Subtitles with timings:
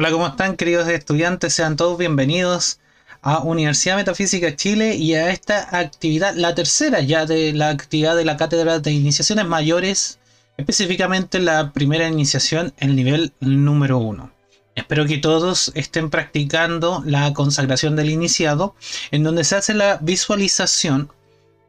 [0.00, 1.54] Hola, ¿cómo están queridos estudiantes?
[1.54, 2.78] Sean todos bienvenidos
[3.20, 8.24] a Universidad Metafísica Chile y a esta actividad, la tercera ya de la actividad de
[8.24, 10.20] la Cátedra de Iniciaciones Mayores,
[10.56, 14.30] específicamente la primera iniciación, el nivel número uno.
[14.76, 18.76] Espero que todos estén practicando la consagración del iniciado,
[19.10, 21.10] en donde se hace la visualización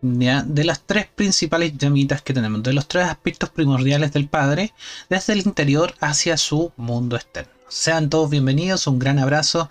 [0.03, 4.71] de las tres principales llamitas que tenemos, de los tres aspectos primordiales del Padre,
[5.09, 7.58] desde el interior hacia su mundo externo.
[7.69, 9.69] Sean todos bienvenidos, un gran abrazo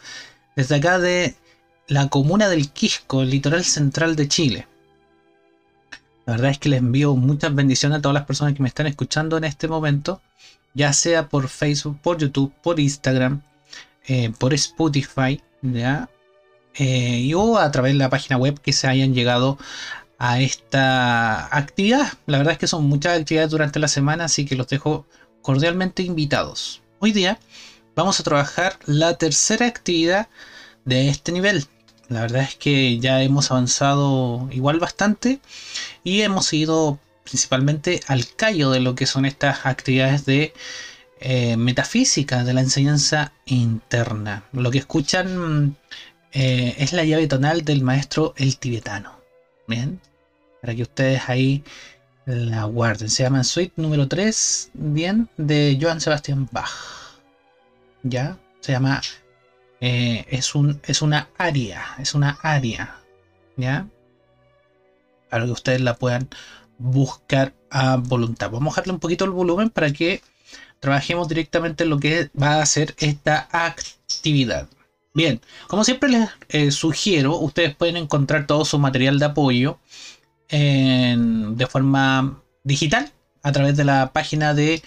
[0.54, 1.34] desde acá de
[1.88, 4.68] la comuna del Quisco, el litoral central de Chile.
[6.24, 8.86] La verdad es que les envío muchas bendiciones a todas las personas que me están
[8.86, 10.22] escuchando en este momento,
[10.74, 13.42] ya sea por Facebook, por YouTube, por Instagram,
[14.06, 16.08] eh, por Spotify, ¿ya?
[16.74, 19.58] Eh, y o a través de la página web que se hayan llegado
[20.18, 22.12] a esta actividad.
[22.26, 25.04] La verdad es que son muchas actividades durante la semana, así que los dejo
[25.42, 26.80] cordialmente invitados.
[27.00, 27.40] Hoy día
[27.98, 30.28] vamos a trabajar la tercera actividad
[30.84, 31.66] de este nivel.
[32.08, 35.40] La verdad es que ya hemos avanzado igual bastante
[36.04, 40.52] y hemos ido principalmente al callo de lo que son estas actividades de
[41.18, 44.44] eh, metafísica, de la enseñanza interna.
[44.52, 45.76] Lo que escuchan
[46.30, 49.18] eh, es la llave tonal del maestro el tibetano.
[49.66, 50.00] Bien,
[50.60, 51.64] para que ustedes ahí
[52.26, 53.10] la guarden.
[53.10, 57.07] Se llama Suite número 3, bien, de Johann Sebastian Bach.
[58.02, 59.00] Ya, se llama.
[59.80, 62.96] Eh, es, un, es una aria, es una aria.
[63.56, 63.88] Ya,
[65.30, 66.28] para que ustedes la puedan
[66.78, 68.50] buscar a voluntad.
[68.50, 70.22] Vamos a bajarle un poquito el volumen para que
[70.80, 74.68] trabajemos directamente en lo que va a ser esta actividad.
[75.14, 79.78] Bien, como siempre les eh, sugiero, ustedes pueden encontrar todo su material de apoyo
[80.50, 84.82] de forma digital a través de la página de,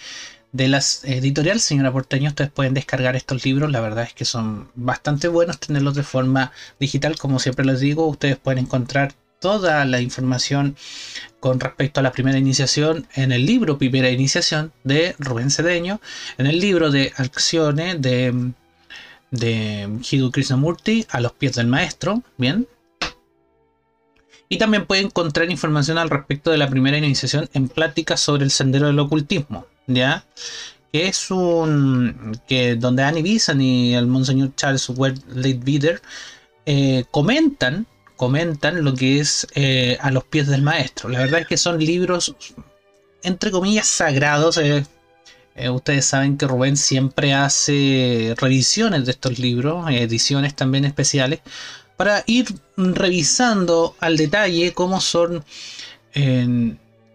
[0.52, 2.28] de las editorial Señora Porteño.
[2.28, 3.70] Ustedes pueden descargar estos libros.
[3.70, 7.18] La verdad es que son bastante buenos tenerlos de forma digital.
[7.18, 10.76] Como siempre les digo, ustedes pueden encontrar toda la información
[11.40, 16.00] con respecto a la primera iniciación en el libro Primera Iniciación de Rubén Cedeño,
[16.38, 18.52] en el libro de Acciones de,
[19.32, 22.68] de Hidu Krishnamurti, A los pies del maestro, bien,
[24.48, 28.50] y también puede encontrar información al respecto de la primera iniciación en pláticas sobre el
[28.50, 30.24] sendero del ocultismo, ¿ya?
[30.92, 32.38] Que es un.
[32.46, 36.02] que donde Annie Bisan y el Monseñor Charles Ward Leadbeater
[36.66, 41.08] eh, comentan, comentan lo que es eh, a los pies del maestro.
[41.08, 42.34] La verdad es que son libros,
[43.22, 44.58] entre comillas, sagrados.
[44.58, 44.84] Eh,
[45.70, 51.40] ustedes saben que Rubén siempre hace revisiones de estos libros, ediciones también especiales,
[51.96, 55.44] para ir revisando al detalle cómo son,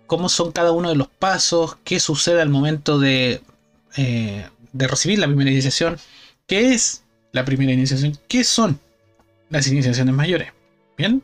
[0.08, 3.42] cómo son cada uno de los pasos, qué sucede al momento de,
[3.98, 5.98] eh, de recibir la primera iniciación,
[6.48, 7.04] qué es
[7.34, 8.80] la primera iniciación, qué son
[9.50, 10.54] las iniciaciones mayores.
[10.98, 11.22] Bien,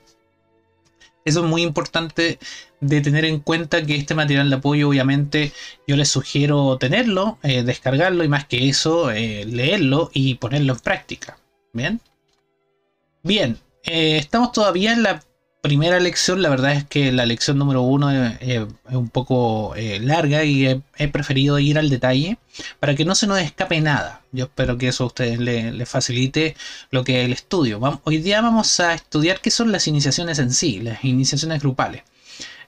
[1.25, 2.37] eso es muy importante
[2.81, 5.53] de tener en cuenta que este material de apoyo, obviamente,
[5.87, 10.79] yo les sugiero tenerlo, eh, descargarlo y más que eso, eh, leerlo y ponerlo en
[10.79, 11.37] práctica.
[11.71, 12.01] Bien.
[13.23, 15.23] Bien, estamos todavía en la
[15.63, 16.41] primera lección.
[16.41, 18.61] La verdad es que la lección número uno es,
[18.91, 20.67] un poco eh, larga y
[20.97, 22.37] he, preferido ir al detalle
[22.79, 24.21] para que no se nos escape nada.
[24.33, 26.55] Yo espero que eso a ustedes les facilite
[26.91, 27.79] lo que es el estudio.
[28.03, 32.03] hoy día vamos a estudiar qué son las iniciaciones en sí, las iniciaciones grupales.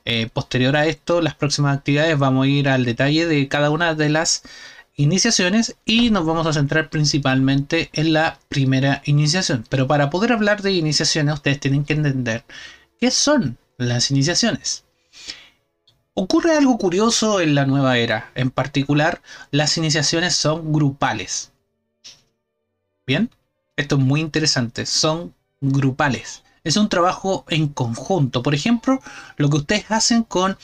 [0.06, 3.94] Eh, posterior a esto, las próximas actividades vamos a ir al detalle de cada una
[3.94, 4.44] de las
[4.96, 9.66] iniciaciones y nos vamos a centrar principalmente en la primera iniciación.
[9.70, 12.46] Pero para poder hablar de iniciaciones ustedes tienen que entender
[13.00, 14.84] qué son las iniciaciones.
[16.14, 18.32] Ocurre algo curioso en la nueva era.
[18.36, 19.22] En particular,
[19.52, 21.52] las iniciaciones son grupales.
[23.06, 23.30] Bien,
[23.76, 24.86] esto es muy interesante.
[24.86, 26.44] Son grupales.
[26.64, 28.42] Es un trabajo en conjunto.
[28.42, 29.02] Por ejemplo,
[29.38, 30.58] lo que ustedes hacen con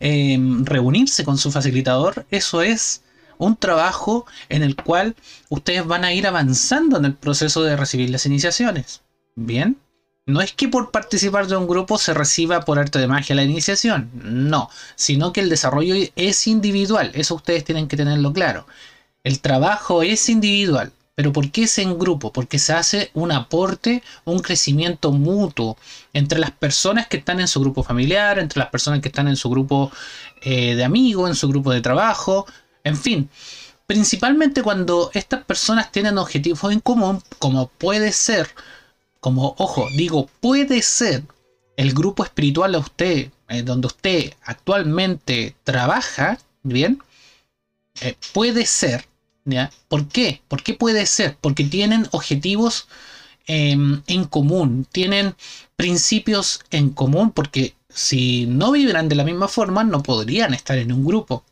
[0.00, 3.02] eh, reunirse con su facilitador, eso es
[3.38, 5.16] un trabajo en el cual
[5.48, 9.02] ustedes van a ir avanzando en el proceso de recibir las iniciaciones.
[9.34, 9.76] Bien.
[10.24, 13.42] No es que por participar de un grupo se reciba por arte de magia la
[13.42, 18.66] iniciación, no, sino que el desarrollo es individual, eso ustedes tienen que tenerlo claro.
[19.24, 22.32] El trabajo es individual, pero ¿por qué es en grupo?
[22.32, 25.76] Porque se hace un aporte, un crecimiento mutuo
[26.12, 29.36] entre las personas que están en su grupo familiar, entre las personas que están en
[29.36, 29.90] su grupo
[30.40, 32.46] eh, de amigos, en su grupo de trabajo,
[32.84, 33.28] en fin,
[33.86, 38.48] principalmente cuando estas personas tienen objetivos en común, como puede ser,
[39.22, 41.22] como, ojo, digo, puede ser
[41.76, 47.00] el grupo espiritual a usted, eh, donde usted actualmente trabaja, ¿bien?
[48.00, 49.06] Eh, puede ser.
[49.86, 50.42] ¿Por qué?
[50.48, 51.36] ¿Por qué puede ser?
[51.40, 52.88] Porque tienen objetivos
[53.46, 55.36] em, en común, tienen
[55.76, 60.90] principios en común, porque si no vibran de la misma forma, no podrían estar en
[60.92, 61.44] un grupo.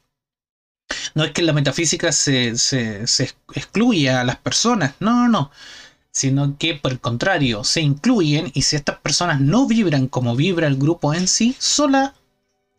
[1.15, 5.51] No es que la metafísica se, se, se excluya a las personas, no, no, no.
[6.13, 10.67] Sino que por el contrario, se incluyen y si estas personas no vibran como vibra
[10.67, 12.15] el grupo en sí, sola,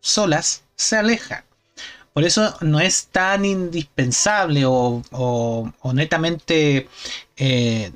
[0.01, 1.44] solas se alejan.
[2.13, 6.89] Por eso no es tan indispensable o, o, netamente,
[7.38, 7.92] eh,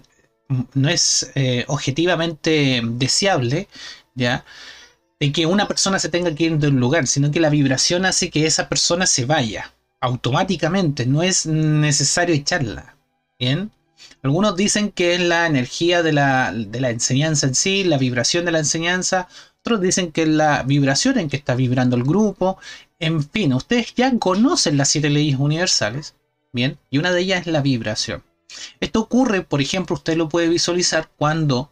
[0.73, 3.67] no es eh, objetivamente deseable,
[4.15, 4.45] ¿ya?
[5.19, 8.05] De que una persona se tenga que ir de un lugar, sino que la vibración
[8.05, 12.95] hace que esa persona se vaya automáticamente, no es necesario echarla.
[13.37, 13.69] ¿Bien?
[14.21, 18.45] Algunos dicen que es la energía de la, de la, enseñanza en sí, la vibración
[18.45, 19.27] de la enseñanza.
[19.61, 22.57] Otros dicen que es la vibración en que está vibrando el grupo.
[22.99, 26.15] En fin, ustedes ya conocen las siete leyes universales.
[26.51, 28.23] Bien, y una de ellas es la vibración.
[28.79, 31.71] Esto ocurre, por ejemplo, usted lo puede visualizar cuando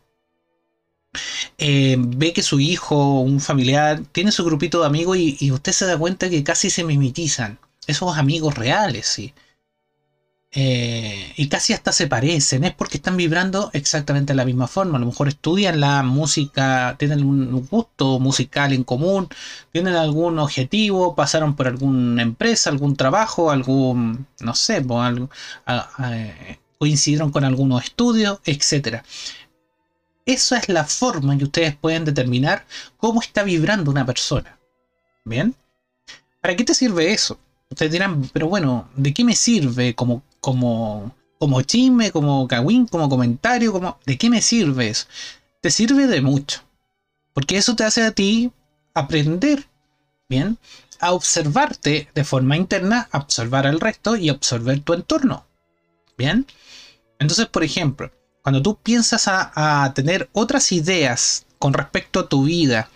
[1.57, 5.51] eh, ve que su hijo o un familiar tiene su grupito de amigos y, y
[5.51, 9.33] usted se da cuenta que casi se mimetizan esos amigos reales, sí.
[10.55, 14.97] Eh, y casi hasta se parecen, es porque están vibrando exactamente de la misma forma.
[14.97, 19.29] A lo mejor estudian la música, tienen un gusto musical en común,
[19.71, 24.85] tienen algún objetivo, pasaron por alguna empresa, algún trabajo, algún, no sé,
[26.77, 29.01] coincidieron con algunos estudios, etc.
[30.25, 32.65] Esa es la forma en que ustedes pueden determinar
[32.97, 34.59] cómo está vibrando una persona.
[35.25, 35.56] ¿Bien?
[36.41, 37.39] ¿Para qué te sirve eso?
[37.69, 43.07] Ustedes dirán, pero bueno, ¿de qué me sirve como, como, como chisme, como cagüín, como
[43.07, 43.72] comentario?
[43.72, 45.07] Como, ¿De qué me sirve eso?
[45.62, 46.60] Te sirve de mucho.
[47.34, 48.51] Porque eso te hace a ti
[48.94, 49.66] aprender,
[50.28, 50.57] ¿bien?
[51.00, 55.45] A observarte de forma interna, observar al resto y observar tu entorno.
[56.18, 56.45] ¿Bien?
[57.19, 58.12] Entonces, por ejemplo,
[58.42, 62.90] cuando tú piensas a tener otras ideas con respecto a tu vida,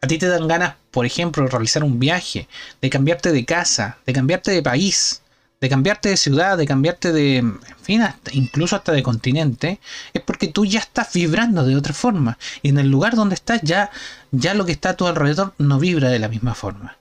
[0.00, 2.48] a ti te dan ganas, por ejemplo, de realizar un viaje,
[2.80, 5.22] de cambiarte de casa, de cambiarte de país,
[5.64, 8.02] de cambiarte de ciudad, de cambiarte de, en fin,
[8.32, 9.80] incluso hasta de continente,
[10.12, 12.36] es porque tú ya estás vibrando de otra forma.
[12.60, 13.90] Y en el lugar donde estás ya,
[14.30, 16.98] ya lo que está a tu alrededor no vibra de la misma forma.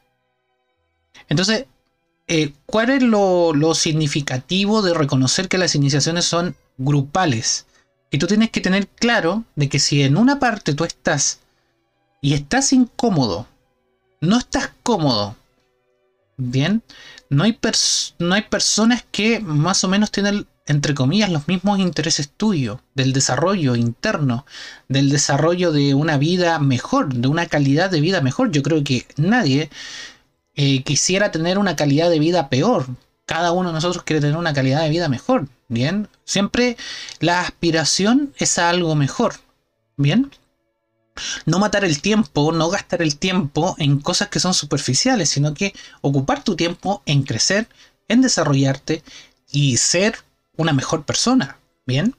[1.27, 1.65] Entonces,
[2.30, 7.66] eh, ¿cuál es lo, lo significativo de reconocer que las iniciaciones son grupales?
[8.12, 11.39] Y tú tienes que tener claro de que si en una parte tú estás
[12.21, 13.45] y estás incómodo,
[14.21, 15.35] no estás cómodo,
[16.37, 16.83] bien,
[17.30, 17.59] no hay,
[18.19, 23.13] no hay personas que más o menos tienen, entre comillas, los mismos intereses tuyos, del
[23.13, 24.45] desarrollo interno,
[24.87, 28.52] del desarrollo de una vida mejor, de una calidad de vida mejor.
[28.52, 29.69] Yo creo que nadie
[30.56, 32.87] eh, quisiera tener una calidad de vida peor.
[33.25, 36.09] Cada uno de nosotros quiere tener una calidad de vida mejor, ¿bien?
[36.25, 36.78] Siempre
[37.19, 39.35] la aspiración es a algo mejor,
[39.95, 40.30] ¿bien?
[41.46, 45.74] No matar el tiempo, no gastar el tiempo en cosas que son superficiales, sino que
[46.02, 47.68] ocupar tu tiempo en crecer,
[48.08, 49.04] en desarrollarte
[49.52, 50.18] y ser
[50.58, 51.58] una mejor persona.
[51.86, 52.16] Bien,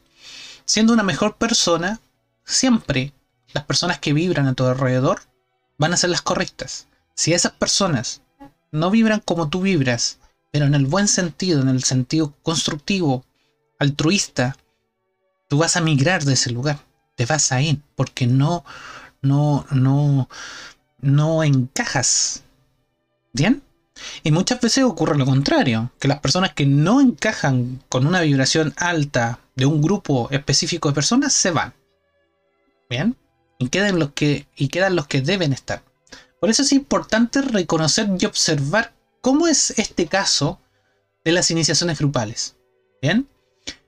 [0.64, 2.00] siendo una mejor persona,
[2.44, 3.12] siempre
[3.52, 5.22] las personas que vibran a tu alrededor
[5.78, 6.86] van a ser las correctas.
[7.14, 8.22] Si esas personas
[8.72, 10.18] no vibran como tú vibras,
[10.50, 13.24] pero en el buen sentido, en el sentido constructivo,
[13.78, 14.56] altruista,
[15.48, 16.78] tú vas a migrar de ese lugar
[17.14, 18.64] te vas a ir porque no,
[19.22, 20.28] no, no,
[21.00, 22.42] no encajas.
[23.32, 23.62] ¿Bien?
[24.22, 28.74] Y muchas veces ocurre lo contrario, que las personas que no encajan con una vibración
[28.76, 31.74] alta de un grupo específico de personas se van.
[32.88, 33.16] ¿Bien?
[33.58, 35.82] Y quedan los que, y quedan los que deben estar.
[36.40, 40.60] Por eso es importante reconocer y observar cómo es este caso
[41.24, 42.56] de las iniciaciones grupales.
[43.00, 43.28] ¿Bien?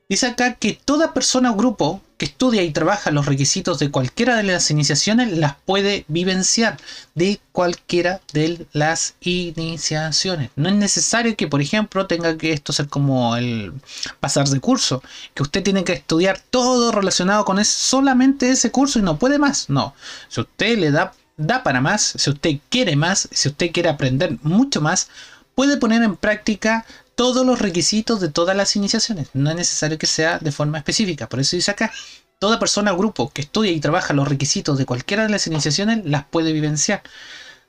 [0.08, 4.36] Dice acá que toda persona o grupo que estudia y trabaja los requisitos de cualquiera
[4.36, 6.78] de las iniciaciones las puede vivenciar
[7.14, 10.50] de cualquiera de las iniciaciones.
[10.56, 13.72] No es necesario que, por ejemplo, tenga que esto ser como el
[14.20, 15.02] pasar de curso,
[15.34, 19.68] que usted tiene que estudiar todo relacionado con solamente ese curso y no puede más.
[19.68, 19.94] No,
[20.28, 24.38] si usted le da, da para más, si usted quiere más, si usted quiere aprender
[24.42, 25.08] mucho más,
[25.54, 29.30] puede poner en práctica todos los requisitos de todas las iniciaciones.
[29.32, 31.28] No es necesario que sea de forma específica.
[31.28, 31.92] Por eso dice acá,
[32.38, 36.04] toda persona o grupo que estudia y trabaja los requisitos de cualquiera de las iniciaciones
[36.04, 37.02] las puede vivenciar.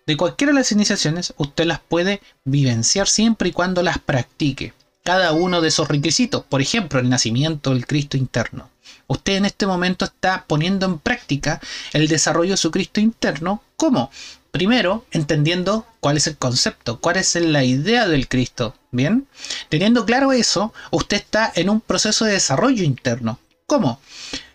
[0.05, 4.73] De cualquiera de las iniciaciones usted las puede vivenciar siempre y cuando las practique.
[5.03, 8.69] Cada uno de esos requisitos, por ejemplo, el nacimiento del Cristo interno.
[9.07, 11.61] Usted en este momento está poniendo en práctica
[11.93, 13.63] el desarrollo de su Cristo interno.
[13.77, 14.11] ¿Cómo?
[14.57, 18.73] Primero, entendiendo cuál es el concepto, cuál es la idea del Cristo.
[18.89, 19.27] Bien,
[19.69, 23.39] teniendo claro eso, usted está en un proceso de desarrollo interno.
[23.67, 24.01] ¿Cómo?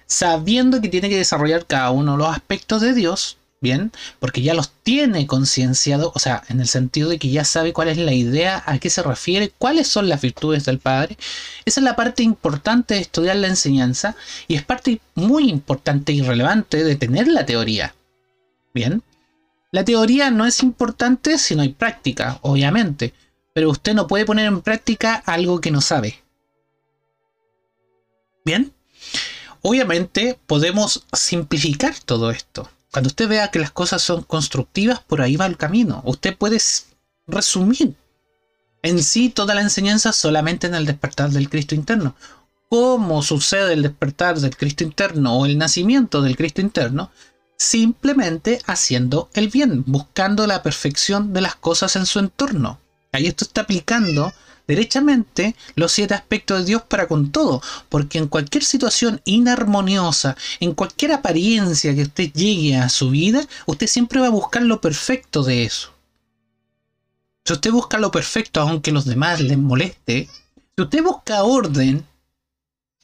[0.08, 4.54] Sabiendo que tiene que desarrollar cada uno de los aspectos de Dios, bien, porque ya
[4.54, 8.12] los tiene concienciado, o sea, en el sentido de que ya sabe cuál es la
[8.12, 11.16] idea, a qué se refiere, cuáles son las virtudes del Padre.
[11.64, 14.16] Esa es la parte importante de estudiar la enseñanza
[14.48, 17.94] y es parte muy importante y relevante de tener la teoría.
[18.74, 19.00] Bien,
[19.72, 23.14] la teoría no es importante si no hay práctica, obviamente,
[23.54, 26.22] pero usted no puede poner en práctica algo que no sabe.
[28.44, 28.72] Bien,
[29.62, 32.70] obviamente podemos simplificar todo esto.
[32.92, 36.02] Cuando usted vea que las cosas son constructivas, por ahí va el camino.
[36.04, 36.58] Usted puede
[37.26, 37.96] resumir
[38.82, 42.14] en sí toda la enseñanza solamente en el despertar del Cristo interno.
[42.68, 47.10] ¿Cómo sucede el despertar del Cristo interno o el nacimiento del Cristo interno?
[47.64, 52.80] Simplemente haciendo el bien, buscando la perfección de las cosas en su entorno.
[53.12, 54.34] Ahí esto está aplicando
[54.66, 60.74] derechamente los siete aspectos de Dios para con todo, porque en cualquier situación inarmoniosa, en
[60.74, 65.44] cualquier apariencia que usted llegue a su vida, usted siempre va a buscar lo perfecto
[65.44, 65.92] de eso.
[67.44, 70.28] Si usted busca lo perfecto aunque los demás les moleste,
[70.74, 72.04] si usted busca orden,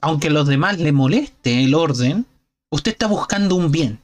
[0.00, 2.26] aunque los demás le moleste el orden,
[2.70, 4.00] usted está buscando un bien.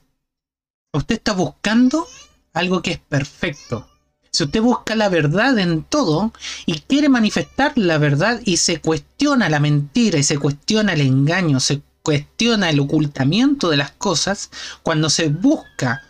[0.94, 2.06] Usted está buscando
[2.52, 3.88] algo que es perfecto.
[4.30, 6.32] Si usted busca la verdad en todo
[6.66, 11.58] y quiere manifestar la verdad y se cuestiona la mentira y se cuestiona el engaño,
[11.58, 14.50] se cuestiona el ocultamiento de las cosas,
[14.84, 16.04] cuando se busca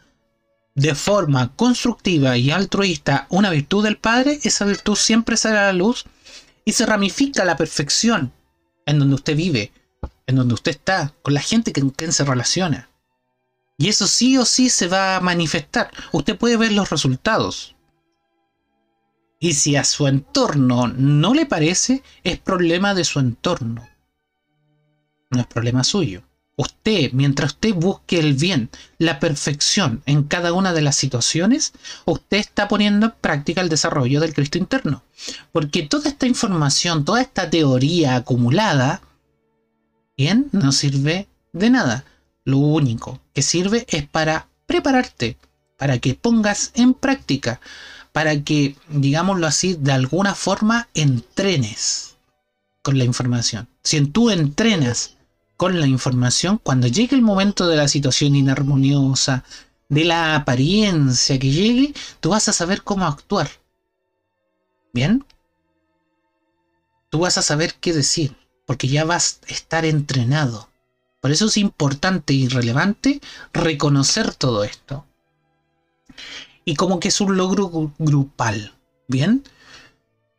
[0.75, 5.73] de forma constructiva y altruista una virtud del Padre, esa virtud siempre sale a la
[5.73, 6.05] luz
[6.67, 8.33] y se ramifica a la perfección
[8.85, 9.73] en donde usted vive,
[10.27, 12.91] en donde usted está, con la gente con quien se relaciona.
[13.77, 15.91] Y eso sí o sí se va a manifestar.
[16.13, 17.75] Usted puede ver los resultados.
[19.41, 23.87] Y si a su entorno no le parece, es problema de su entorno.
[25.31, 26.23] No es problema suyo.
[26.57, 31.73] Usted, mientras usted busque el bien, la perfección en cada una de las situaciones,
[32.05, 35.03] usted está poniendo en práctica el desarrollo del Cristo interno.
[35.51, 39.03] Porque toda esta información, toda esta teoría acumulada,
[40.17, 42.05] bien, no sirve de nada.
[42.45, 45.37] Lo único que sirve es para prepararte,
[45.77, 47.61] para que pongas en práctica
[48.15, 52.15] para que, digámoslo así, de alguna forma entrenes
[52.81, 53.67] con la información.
[53.83, 55.17] Si tú entrenas
[55.57, 59.43] con la información, cuando llegue el momento de la situación inarmoniosa,
[59.89, 63.51] de la apariencia que llegue, tú vas a saber cómo actuar.
[64.93, 65.25] ¿Bien?
[67.11, 70.69] Tú vas a saber qué decir, porque ya vas a estar entrenado.
[71.25, 73.23] Por eso es importante y relevante
[73.55, 75.07] reconocer todo esto
[76.67, 78.75] y como que es un logro grupal,
[79.09, 79.43] ¿bien?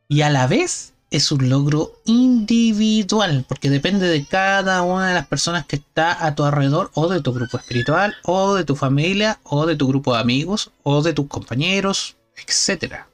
[0.07, 5.25] Y a la vez es un logro individual, porque depende de cada una de las
[5.25, 9.39] personas que está a tu alrededor, o de tu grupo espiritual, o de tu familia,
[9.41, 13.05] o de tu grupo de amigos, o de tus compañeros, etc.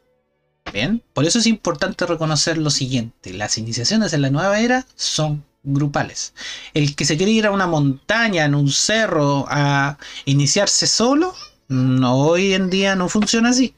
[0.73, 5.45] Bien, por eso es importante reconocer lo siguiente: las iniciaciones en la nueva era son
[5.63, 6.33] grupales.
[6.73, 11.33] El que se quiere ir a una montaña, en un cerro, a iniciarse solo,
[11.69, 13.75] hoy en día no funciona así.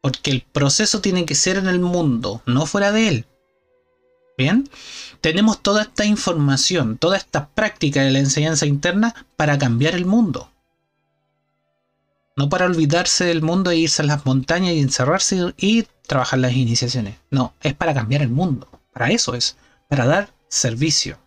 [0.00, 3.26] Porque el proceso tiene que ser en el mundo, no fuera de él.
[4.36, 4.68] Bien,
[5.20, 10.50] tenemos toda esta información, toda esta práctica de la enseñanza interna para cambiar el mundo.
[12.34, 16.54] No para olvidarse del mundo e irse a las montañas y encerrarse y trabajar las
[16.54, 17.16] iniciaciones.
[17.30, 18.68] No, es para cambiar el mundo.
[18.92, 19.56] Para eso es,
[19.88, 21.18] para dar servicio.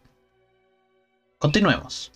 [1.40, 2.12] Continuemos.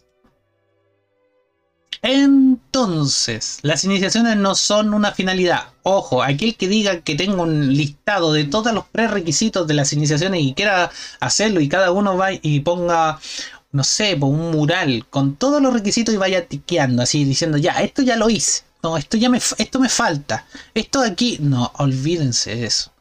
[2.03, 5.73] Entonces, las iniciaciones no son una finalidad.
[5.81, 10.41] Ojo, aquel que diga que tengo un listado de todos los prerequisitos de las iniciaciones
[10.43, 13.19] y quiera hacerlo y cada uno va y ponga,
[13.71, 18.03] no sé, un mural con todos los requisitos y vaya tiqueando así diciendo, ya, esto
[18.03, 18.63] ya lo hice.
[18.83, 20.45] No, esto ya me, esto me falta.
[20.75, 22.93] Esto de aquí, no, olvídense de eso.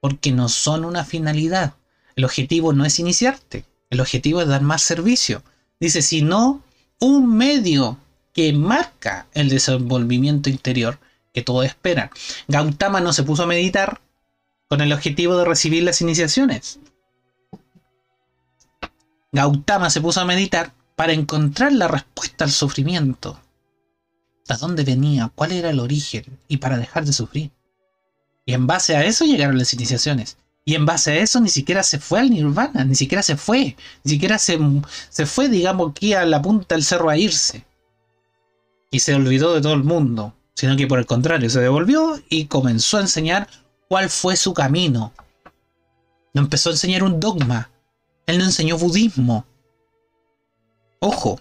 [0.00, 1.74] Porque no son una finalidad.
[2.16, 3.64] El objetivo no es iniciarte.
[3.90, 5.42] El objetivo es dar más servicio.
[5.80, 6.62] Dice, si no,
[7.00, 7.98] un medio
[8.32, 10.98] que marca el desenvolvimiento interior
[11.32, 12.10] que todos esperan.
[12.48, 14.00] Gautama no se puso a meditar
[14.68, 16.78] con el objetivo de recibir las iniciaciones.
[19.32, 23.40] Gautama se puso a meditar para encontrar la respuesta al sufrimiento.
[24.48, 25.32] ¿De dónde venía?
[25.34, 26.38] ¿Cuál era el origen?
[26.48, 27.50] Y para dejar de sufrir.
[28.46, 30.36] Y en base a eso llegaron las iniciaciones.
[30.64, 33.76] Y en base a eso ni siquiera se fue al nirvana, ni siquiera se fue.
[34.02, 34.58] Ni siquiera se,
[35.10, 37.64] se fue, digamos, aquí a la punta del cerro a irse
[38.94, 40.34] y se olvidó de todo el mundo.
[40.54, 43.48] sino que por el contrario se devolvió y comenzó a enseñar
[43.88, 45.12] cuál fue su camino.
[46.32, 47.70] No empezó a enseñar un dogma.
[48.26, 49.44] Él no enseñó budismo.
[51.00, 51.40] Ojo,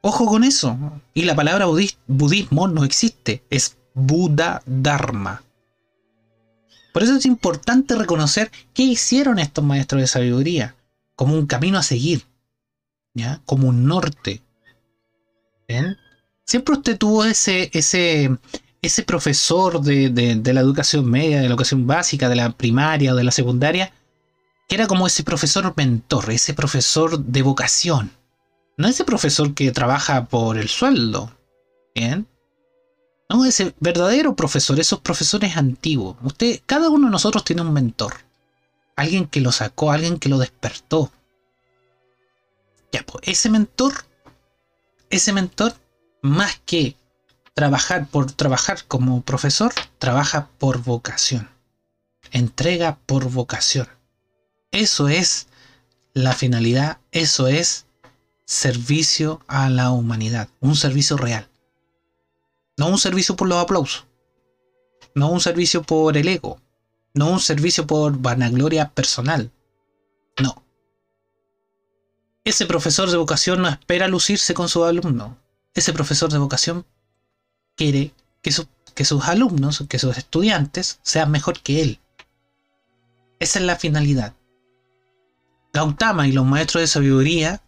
[0.00, 0.78] ojo con eso.
[1.12, 1.66] Y la palabra
[2.06, 5.42] budismo no existe, es Buda Dharma.
[6.92, 10.74] Por eso es importante reconocer qué hicieron estos maestros de sabiduría,
[11.14, 12.26] como un camino a seguir,
[13.14, 13.40] ¿ya?
[13.46, 14.42] como un norte.
[16.44, 18.36] Siempre usted tuvo ese, ese,
[18.82, 23.16] ese profesor de, de, la educación media, de la educación básica, de la primaria o
[23.16, 23.92] de la secundaria,
[24.68, 28.10] que era como ese profesor mentor, ese profesor de vocación.
[28.76, 31.32] No ese profesor que trabaja por el sueldo.
[33.28, 36.16] No, ese verdadero profesor, esos profesores antiguos.
[36.22, 38.14] Usted, cada uno de nosotros tiene un mentor.
[38.96, 41.10] Alguien que lo sacó, alguien que lo despertó.
[42.92, 43.92] Ya, pues, ese mentor,
[45.08, 45.74] ese mentor,
[46.20, 46.96] más que
[47.54, 51.48] trabajar por trabajar como profesor, trabaja por vocación.
[52.30, 53.88] Entrega por vocación.
[54.70, 55.48] Eso es
[56.14, 57.86] la finalidad, eso es
[58.44, 61.48] servicio a la humanidad, un servicio real.
[62.76, 64.06] No un servicio por los aplausos.
[65.14, 66.60] No un servicio por el ego.
[67.14, 69.50] No un servicio por vanagloria personal.
[70.40, 70.62] No.
[72.44, 75.38] Ese profesor de vocación no espera lucirse con su alumno.
[75.74, 76.86] Ese profesor de vocación
[77.76, 78.52] quiere que,
[78.94, 82.00] que sus alumnos, que sus estudiantes sean mejor que él.
[83.38, 84.34] Esa es la finalidad.
[85.72, 87.62] Gautama y los maestros de sabiduría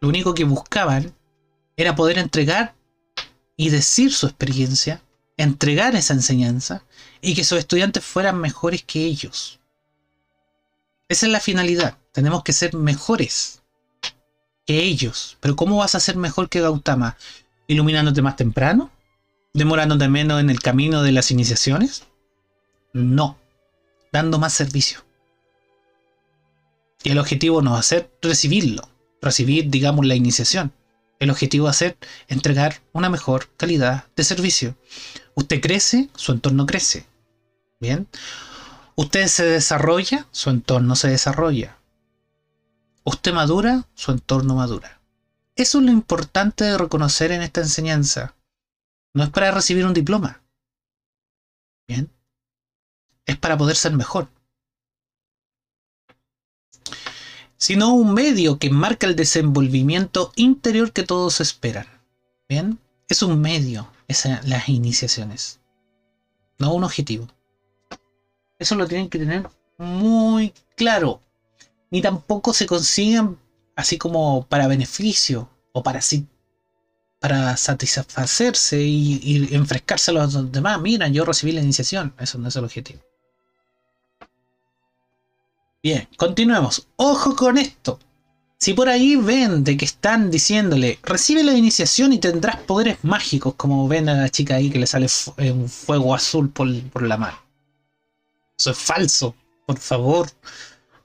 [0.00, 1.14] lo único que buscaban
[1.76, 2.74] era poder entregar
[3.58, 5.02] y decir su experiencia,
[5.36, 6.84] entregar esa enseñanza
[7.20, 9.58] y que sus estudiantes fueran mejores que ellos.
[11.08, 11.98] Esa es la finalidad.
[12.12, 13.60] Tenemos que ser mejores
[14.64, 15.36] que ellos.
[15.40, 17.16] Pero ¿cómo vas a ser mejor que Gautama?
[17.66, 18.92] ¿Iluminándote más temprano?
[19.52, 22.04] ¿Demorándote menos en el camino de las iniciaciones?
[22.92, 23.38] No.
[24.12, 25.04] Dando más servicio.
[27.02, 28.88] Y el objetivo no va a recibirlo.
[29.20, 30.72] Recibir, digamos, la iniciación.
[31.18, 31.96] El objetivo va a ser
[32.28, 34.76] entregar una mejor calidad de servicio.
[35.34, 37.06] Usted crece, su entorno crece.
[37.80, 38.08] Bien.
[38.94, 41.78] Usted se desarrolla, su entorno se desarrolla.
[43.04, 45.00] Usted madura, su entorno madura.
[45.56, 48.34] Eso es lo importante de reconocer en esta enseñanza.
[49.14, 50.42] No es para recibir un diploma.
[51.88, 52.10] Bien.
[53.26, 54.28] Es para poder ser mejor.
[57.58, 61.86] Sino un medio que marca el desenvolvimiento interior que todos esperan.
[62.48, 62.78] ¿Bien?
[63.08, 65.60] Es un medio, esas las iniciaciones,
[66.58, 67.28] no un objetivo.
[68.58, 71.20] Eso lo tienen que tener muy claro.
[71.90, 73.38] Ni tampoco se consiguen
[73.76, 76.00] así como para beneficio o para,
[77.20, 80.80] para satisfacerse y, y enfrescarse a los demás.
[80.80, 82.14] Mira, yo recibí la iniciación.
[82.18, 83.00] Eso no es el objetivo.
[85.82, 86.88] Bien, continuemos.
[86.96, 88.00] Ojo con esto.
[88.58, 93.54] Si por ahí ven de que están diciéndole, recibe la iniciación y tendrás poderes mágicos,
[93.54, 96.66] como ven a la chica ahí que le sale eh, un fuego azul por,
[97.02, 97.38] la mano.
[98.58, 100.28] Eso es falso, por favor.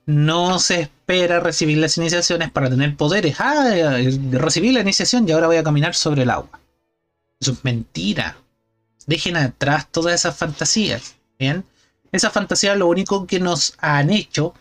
[0.07, 3.35] No se espera recibir las iniciaciones para tener poderes.
[3.39, 3.99] Ah,
[4.31, 6.59] recibí la iniciación y ahora voy a caminar sobre el agua.
[7.39, 8.37] Eso es mentira.
[9.05, 11.15] Dejen atrás todas esas fantasías.
[11.37, 11.63] Bien.
[12.11, 14.55] Esas fantasías lo único que nos han hecho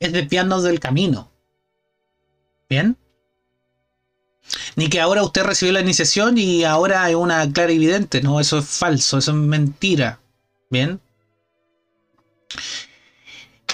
[0.00, 1.30] es desviarnos del camino.
[2.68, 2.96] ¿Bien?
[4.76, 8.20] Ni que ahora usted recibió la iniciación y ahora hay una clara evidente.
[8.22, 10.20] No, eso es falso, eso es mentira.
[10.70, 11.00] ¿Bien?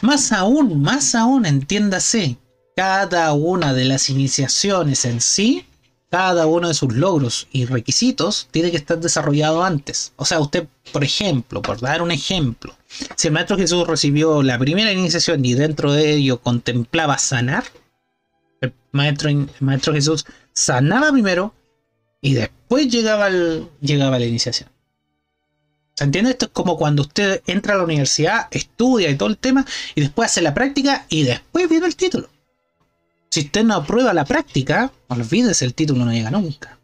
[0.02, 2.38] Más aún, más aún, entiéndase,
[2.76, 5.66] cada una de las iniciaciones en sí
[6.10, 10.12] cada uno de sus logros y requisitos tiene que estar desarrollado antes.
[10.16, 12.74] O sea, usted, por ejemplo, por dar un ejemplo,
[13.16, 17.64] si el Maestro Jesús recibió la primera iniciación y dentro de ello contemplaba sanar,
[18.60, 21.54] el Maestro, Maestro Jesús sanaba primero
[22.20, 23.30] y después llegaba,
[23.80, 24.68] llegaba la iniciación.
[25.94, 26.32] ¿Se entiende?
[26.32, 30.00] Esto es como cuando usted entra a la universidad, estudia y todo el tema, y
[30.00, 32.28] después hace la práctica y después viene el título.
[33.30, 36.78] Si usted no aprueba la práctica, olvídese, el título no llega nunca.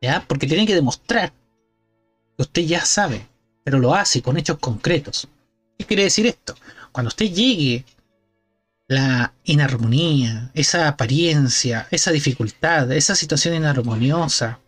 [0.00, 0.24] ¿Ya?
[0.28, 1.32] Porque tiene que demostrar
[2.36, 3.26] que usted ya sabe,
[3.64, 5.26] pero lo hace con hechos concretos.
[5.76, 6.54] ¿Qué quiere decir esto?
[6.92, 7.84] Cuando usted llegue
[8.86, 14.60] la inarmonía, esa apariencia, esa dificultad, esa situación inarmoniosa,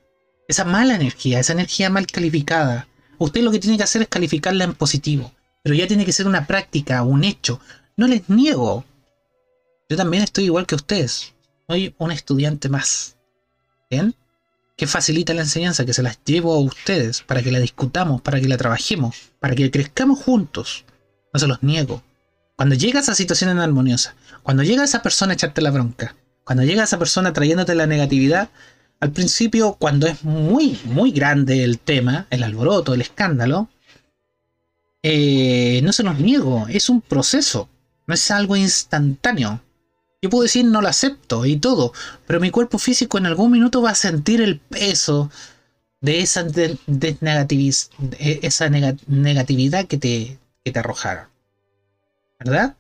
[0.49, 4.64] esa mala energía, esa energía mal calificada, usted lo que tiene que hacer es calificarla
[4.64, 5.33] en positivo.
[5.62, 7.61] Pero ya tiene que ser una práctica, un hecho.
[7.96, 8.85] No les niego
[9.88, 11.35] yo también estoy igual que ustedes.
[11.68, 13.16] Soy un estudiante más.
[13.90, 14.14] ¿Bien?
[14.77, 18.40] que facilita la enseñanza, que se las llevo a ustedes para que la discutamos, para
[18.40, 20.85] que la trabajemos, para que crezcamos juntos.
[21.33, 22.03] No se los niego.
[22.57, 26.85] Cuando llega esa situación armoniosa, cuando llega esa persona a echarte la bronca, cuando llega
[26.85, 28.51] esa persona trayéndote la negatividad,
[29.01, 33.68] al principio, cuando es muy, muy grande el tema, el alboroto, el escándalo,
[35.03, 37.68] eh, no se los niego, es un proceso,
[38.07, 39.61] no es algo instantáneo.
[40.22, 41.92] Yo puedo decir no lo acepto y todo,
[42.26, 45.31] pero mi cuerpo físico en algún minuto va a sentir el peso
[46.00, 46.44] de esa,
[49.07, 51.29] negatividad que te, que te arrojaron.
[52.38, 52.76] ¿Verdad?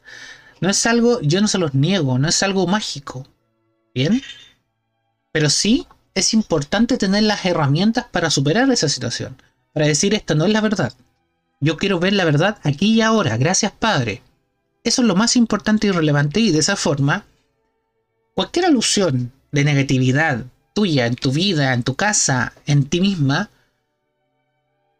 [0.60, 3.26] No es algo, yo no se los niego, no es algo mágico.
[3.94, 4.22] ¿Bien?
[5.32, 9.36] Pero sí es importante tener las herramientas para superar esa situación.
[9.72, 10.92] Para decir esto no es la verdad.
[11.60, 13.36] Yo quiero ver la verdad aquí y ahora.
[13.36, 14.22] Gracias Padre.
[14.86, 17.24] Eso es lo más importante y relevante y de esa forma,
[18.36, 20.44] cualquier alusión de negatividad
[20.74, 23.50] tuya en tu vida, en tu casa, en ti misma,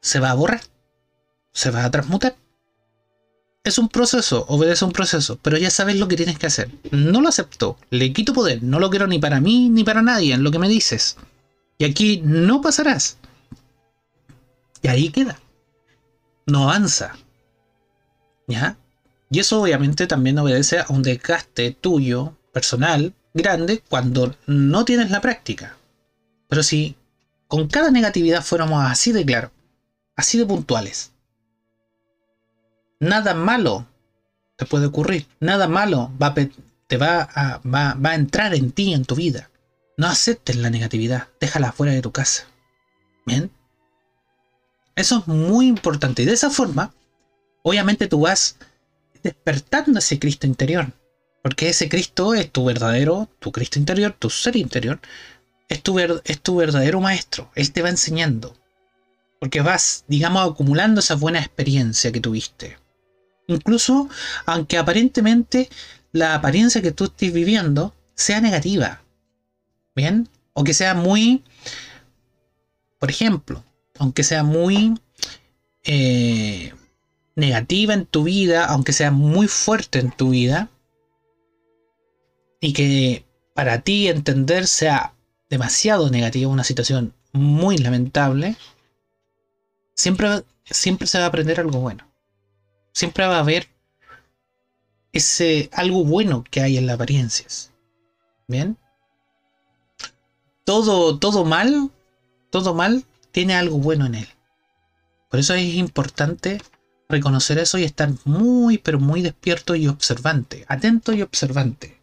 [0.01, 0.61] se va a borrar,
[1.53, 2.35] se va a transmutar.
[3.63, 6.69] Es un proceso, obedece un proceso, pero ya sabes lo que tienes que hacer.
[6.91, 10.35] No lo acepto, le quito poder, no lo quiero ni para mí ni para nadie
[10.35, 11.17] en lo que me dices.
[11.79, 13.19] Y aquí no pasarás.
[14.83, 15.39] Y ahí queda.
[16.45, 17.17] No avanza.
[18.49, 18.77] ¿Ya?
[19.31, 25.21] Y eso obviamente también obedece a un desgaste tuyo, personal, grande, cuando no tienes la
[25.21, 25.77] práctica.
[26.49, 26.97] Pero si
[27.49, 29.51] con cada negatividad fuéramos así de claro,
[30.15, 31.13] así de puntuales,
[33.01, 33.87] nada malo
[34.57, 36.11] te puede ocurrir, nada malo
[36.87, 39.51] te va a, va a entrar en ti, en tu vida.
[39.99, 42.45] No aceptes la negatividad, déjala fuera de tu casa.
[43.25, 43.51] ¿Bien?
[44.95, 46.23] Eso es muy importante.
[46.23, 46.93] Y de esa forma,
[47.63, 48.57] obviamente tú vas
[49.27, 50.93] despertando ese Cristo interior.
[51.43, 55.01] Porque ese Cristo es tu verdadero, tu Cristo interior, tu ser interior,
[55.69, 57.51] es tu, es tu verdadero maestro.
[57.55, 58.57] Él te va enseñando.
[59.39, 62.79] Porque vas, digamos, acumulando esa buena experiencia que tuviste.
[63.49, 64.09] Incluso,
[64.45, 65.69] aunque aparentemente
[66.13, 69.03] la apariencia que tú estés viviendo sea negativa.
[69.95, 70.29] ¿Bien?
[70.53, 71.45] O que sea muy,
[72.99, 73.65] por ejemplo,
[73.99, 74.99] aunque sea muy
[75.85, 76.73] eh,
[77.37, 80.71] negativa en tu vida, aunque sea muy fuerte en tu vida,
[82.61, 85.15] y que para ti entender sea
[85.49, 88.57] demasiado negativa, una situación muy lamentable,
[89.95, 92.11] siempre, siempre se va a aprender algo bueno.
[92.93, 93.69] Siempre va a haber
[95.13, 97.73] ese algo bueno que hay en las apariencias.
[98.49, 98.79] ¿Bien?
[100.65, 101.91] Todo, todo mal,
[102.51, 104.29] todo mal tiene algo bueno en él.
[105.29, 106.61] Por eso es importante
[107.09, 112.01] reconocer eso y estar muy, pero muy despierto y observante, atento y observante.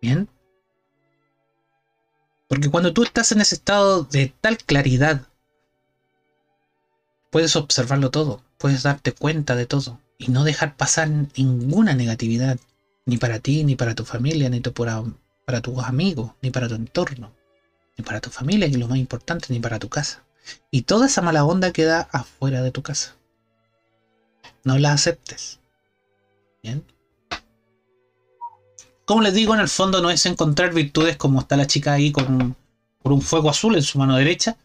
[0.00, 0.28] Bien.
[2.48, 5.26] Porque cuando tú estás en ese estado de tal claridad,
[7.30, 12.58] puedes observarlo todo, puedes darte cuenta de todo y no dejar pasar ninguna negatividad,
[13.06, 15.02] ni para ti, ni para tu familia, ni para,
[15.46, 17.32] para tus amigos, ni para tu entorno,
[17.96, 20.24] ni para tu familia, y lo más importante, ni para tu casa.
[20.70, 23.16] Y toda esa mala onda queda afuera de tu casa.
[24.64, 25.58] No la aceptes.
[26.62, 26.84] Bien.
[29.04, 32.12] Como les digo, en el fondo no es encontrar virtudes como está la chica ahí
[32.12, 32.56] con un,
[33.02, 34.56] un fuego azul en su mano derecha,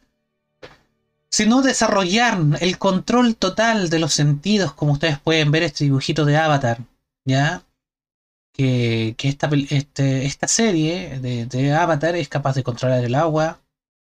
[1.29, 6.37] sino desarrollar el control total de los sentidos, como ustedes pueden ver este dibujito de
[6.37, 6.79] Avatar,
[7.25, 7.63] ¿ya?
[8.53, 13.59] Que, esta, este, esta serie de Avatar es capaz de controlar el agua,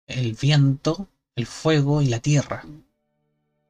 [0.07, 2.63] el viento, el fuego y la tierra.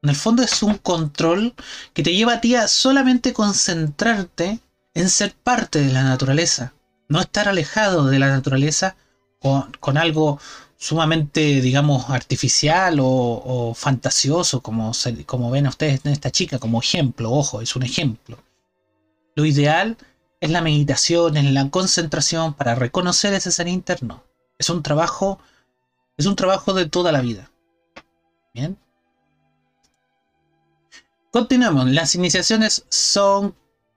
[0.02, 1.54] En el fondo es un control
[1.92, 4.60] que te lleva a ti a solamente concentrarte
[4.94, 6.72] en ser parte de la naturaleza.
[7.08, 8.96] No estar alejado de la naturaleza
[9.40, 10.40] con, algo
[10.78, 14.92] sumamente, digamos, artificial o, fantasioso, como,
[15.26, 18.38] como ven ustedes en esta chica, como ejemplo, ojo, es un ejemplo.
[19.36, 19.98] Lo ideal
[20.40, 24.24] es la meditación, es la concentración para reconocer ese ser interno.
[24.58, 25.38] Es un trabajo,
[26.16, 27.50] es un trabajo de toda la vida.
[28.54, 28.78] Bien.
[31.30, 31.88] Continuamos.
[31.90, 33.54] Las iniciaciones son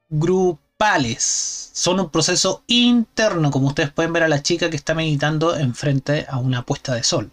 [0.09, 1.71] grupales.
[1.73, 6.25] Son un proceso interno, como ustedes pueden ver a la chica que está meditando enfrente
[6.29, 7.31] a una puesta de sol.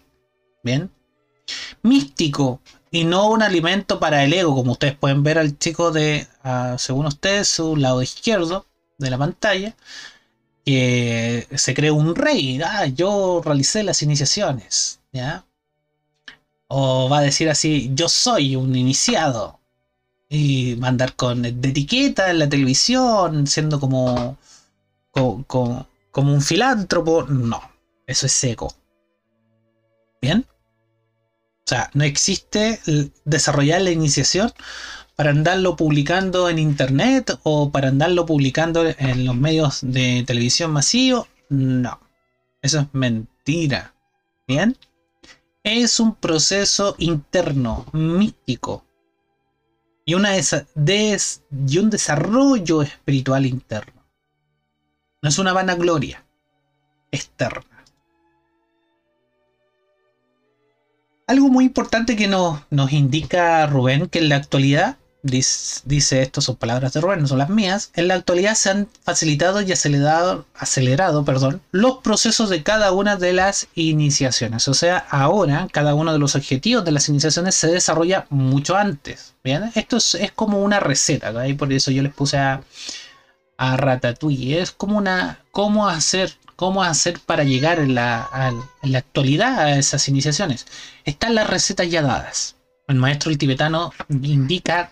[0.63, 0.91] Bien.
[1.83, 6.27] Místico y no un alimento para el ego, como ustedes pueden ver al chico de,
[6.77, 8.65] según ustedes, su lado izquierdo
[8.97, 9.75] de la pantalla,
[10.65, 12.59] que se cree un rey.
[12.63, 14.99] Ah, yo realicé las iniciaciones.
[15.13, 15.45] ¿ya?
[16.67, 19.60] O va a decir así, yo soy un iniciado.
[20.33, 24.37] Y mandar con de etiqueta en la televisión, siendo como,
[25.11, 27.23] como, como, un filántropo.
[27.23, 27.61] No,
[28.07, 28.73] eso es seco.
[30.21, 30.45] ¿Bien?
[30.47, 32.79] O sea, no existe
[33.25, 34.53] desarrollar la iniciación
[35.17, 41.27] para andarlo publicando en internet o para andarlo publicando en los medios de televisión masivo.
[41.49, 41.99] No.
[42.61, 43.93] Eso es mentira.
[44.47, 44.77] ¿Bien?
[45.63, 48.85] Es un proceso interno, místico.
[50.11, 54.03] Y, una y un desarrollo espiritual interno.
[55.21, 56.25] No es una vanagloria
[57.11, 57.85] externa.
[61.27, 66.55] Algo muy importante que nos, nos indica Rubén, que en la actualidad dice, esto son
[66.55, 70.45] palabras de Rubén, no son las mías, en la actualidad se han facilitado y acelerado,
[70.55, 74.67] acelerado perdón, los procesos de cada una de las iniciaciones.
[74.67, 79.35] O sea, ahora cada uno de los objetivos de las iniciaciones se desarrolla mucho antes.
[79.43, 79.71] ¿bien?
[79.75, 82.61] Esto es, como una receta, y por eso yo les puse a,
[83.57, 84.61] a Ratatouille.
[84.61, 88.29] Es como una, cómo hacer, cómo hacer para llegar en la,
[88.81, 90.65] en la actualidad a esas iniciaciones.
[91.05, 92.55] Están las recetas ya dadas.
[92.87, 94.91] El maestro tibetano indica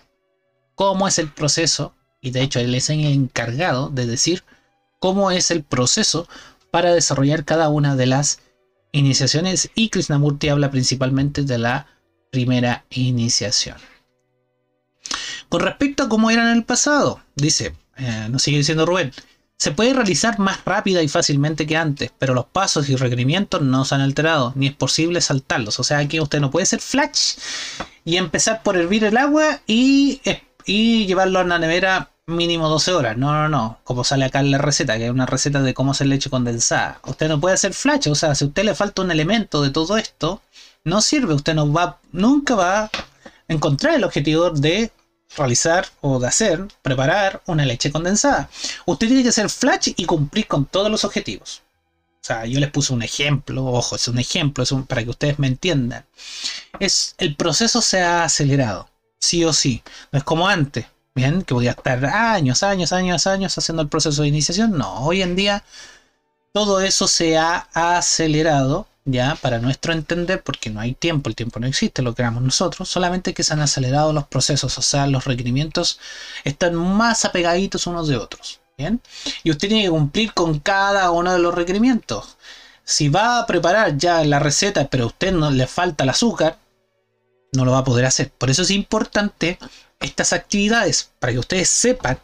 [0.80, 4.44] cómo es el proceso, y de hecho él es el encargado de decir
[4.98, 6.26] cómo es el proceso
[6.70, 8.40] para desarrollar cada una de las
[8.90, 11.86] iniciaciones y Krishnamurti habla principalmente de la
[12.32, 13.76] primera iniciación.
[15.50, 19.12] Con respecto a cómo era en el pasado, dice, eh, nos sigue diciendo Rubén,
[19.58, 23.84] se puede realizar más rápida y fácilmente que antes, pero los pasos y requerimientos no
[23.84, 25.78] se han alterado, ni es posible saltarlos.
[25.78, 27.34] O sea, aquí usted no puede ser flash
[28.02, 30.22] y empezar por hervir el agua y
[30.66, 33.16] y llevarlo a una nevera mínimo 12 horas.
[33.16, 33.78] No, no, no.
[33.84, 37.00] Como sale acá en la receta, que es una receta de cómo hacer leche condensada.
[37.06, 39.70] Usted no puede hacer flash, o sea, si a usted le falta un elemento de
[39.70, 40.42] todo esto,
[40.84, 41.34] no sirve.
[41.34, 42.90] Usted no va, nunca va a
[43.48, 44.92] encontrar el objetivo de
[45.36, 48.48] realizar o de hacer, preparar una leche condensada.
[48.86, 51.62] Usted tiene que hacer flash y cumplir con todos los objetivos.
[52.22, 55.38] O sea, yo les puse un ejemplo, ojo, es un ejemplo, es para que ustedes
[55.38, 56.04] me entiendan.
[56.78, 58.89] Es, el proceso se ha acelerado
[59.20, 59.82] sí o sí.
[60.10, 64.22] No es como antes, bien, que podía estar años, años, años, años haciendo el proceso
[64.22, 64.76] de iniciación.
[64.76, 65.62] No, hoy en día
[66.52, 71.60] todo eso se ha acelerado, ya, para nuestro entender, porque no hay tiempo, el tiempo
[71.60, 75.24] no existe, lo creamos nosotros, solamente que se han acelerado los procesos, o sea, los
[75.24, 76.00] requerimientos
[76.44, 79.00] están más apegaditos unos de otros, bien.
[79.44, 82.36] Y usted tiene que cumplir con cada uno de los requerimientos.
[82.84, 86.58] Si va a preparar ya la receta, pero a usted no le falta el azúcar,
[87.52, 88.30] no lo va a poder hacer.
[88.30, 89.58] Por eso es importante
[90.00, 92.18] estas actividades, para que ustedes sepan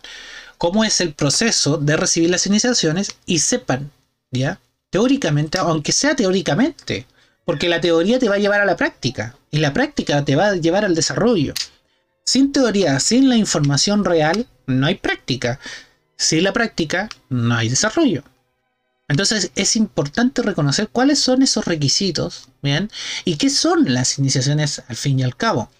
[0.58, 3.90] cómo es el proceso de recibir las iniciaciones y sepan,
[4.30, 4.60] ¿ya?
[4.90, 7.06] Teóricamente, aunque sea teóricamente,
[7.44, 10.48] porque la teoría te va a llevar a la práctica y la práctica te va
[10.48, 11.54] a llevar al desarrollo.
[12.24, 15.60] Sin teoría, sin la información real, no hay práctica.
[16.16, 18.24] Sin la práctica, no hay desarrollo.
[19.08, 22.90] Entonces es importante reconocer cuáles son esos requisitos, ¿bien?
[23.24, 25.70] Y qué son las iniciaciones al fin y al cabo.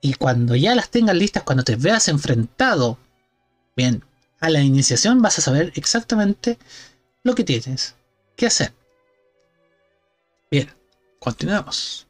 [0.00, 2.98] Y cuando ya las tengas listas, cuando te veas enfrentado,
[3.76, 4.02] bien,
[4.40, 6.58] a la iniciación vas a saber exactamente
[7.22, 7.94] lo que tienes
[8.34, 8.72] que hacer.
[10.50, 10.70] Bien,
[11.18, 12.06] continuamos.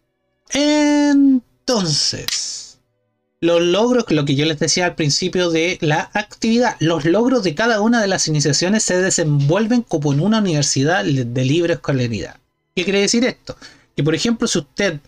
[0.50, 2.49] Entonces,
[3.40, 7.55] los logros, lo que yo les decía al principio de la actividad, los logros de
[7.55, 12.37] cada una de las iniciaciones se desenvuelven como en una universidad de libre escolaridad.
[12.76, 13.57] ¿Qué quiere decir esto?
[13.96, 15.00] Que por ejemplo, si usted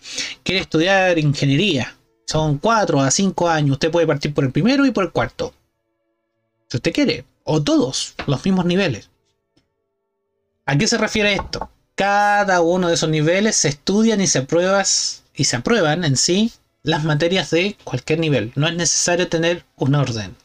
[0.43, 1.95] quiere estudiar ingeniería,
[2.27, 5.53] son 4 a 5 años, usted puede partir por el primero y por el cuarto.
[6.69, 9.11] Si usted quiere, o todos, los mismos niveles.
[10.65, 11.69] ¿A qué se refiere esto?
[11.95, 14.87] Cada uno de esos niveles se estudian y se aprueban,
[15.35, 16.51] y se aprueban en sí
[16.83, 18.53] las materias de cualquier nivel.
[18.57, 20.37] No es necesario tener un orden.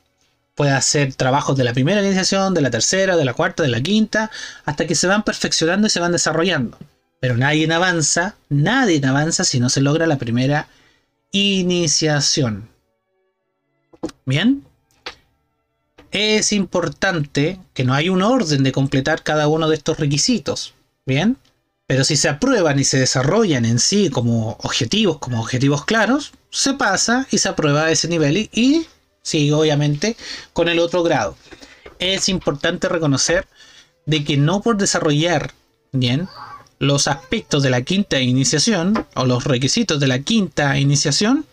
[0.56, 3.82] Puede hacer trabajos de la primera iniciación, de la tercera, de la cuarta, de la
[3.82, 4.32] quinta,
[4.66, 6.78] hasta que se van perfeccionando y se van desarrollando.
[7.20, 10.68] Pero nadie avanza, nadie avanza si no se logra la primera
[11.32, 12.70] iniciación.
[14.26, 14.64] Bien.
[16.12, 20.74] Es importante que no hay un orden de completar cada uno de estos requisitos.
[21.06, 21.38] Bien.
[21.88, 26.74] Pero si se aprueban y se desarrollan en sí como objetivos, como objetivos claros, se
[26.74, 28.86] pasa y se aprueba ese nivel y,
[29.22, 30.18] sigue obviamente
[30.52, 31.38] con el otro grado.
[32.00, 33.48] Es importante reconocer
[34.06, 35.54] de que no por desarrollar
[35.94, 36.28] bien
[36.78, 41.46] los aspectos de la quinta iniciación o los requisitos de la quinta iniciación,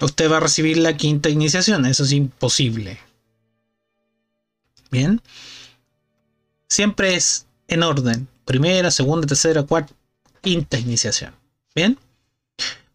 [0.00, 1.84] usted va a recibir la quinta iniciación.
[1.84, 2.98] Eso es imposible.
[4.90, 5.20] Bien.
[6.68, 9.92] Siempre es en orden primera, segunda, tercera, cuarta,
[10.40, 11.34] quinta iniciación.
[11.74, 11.98] ¿Bien?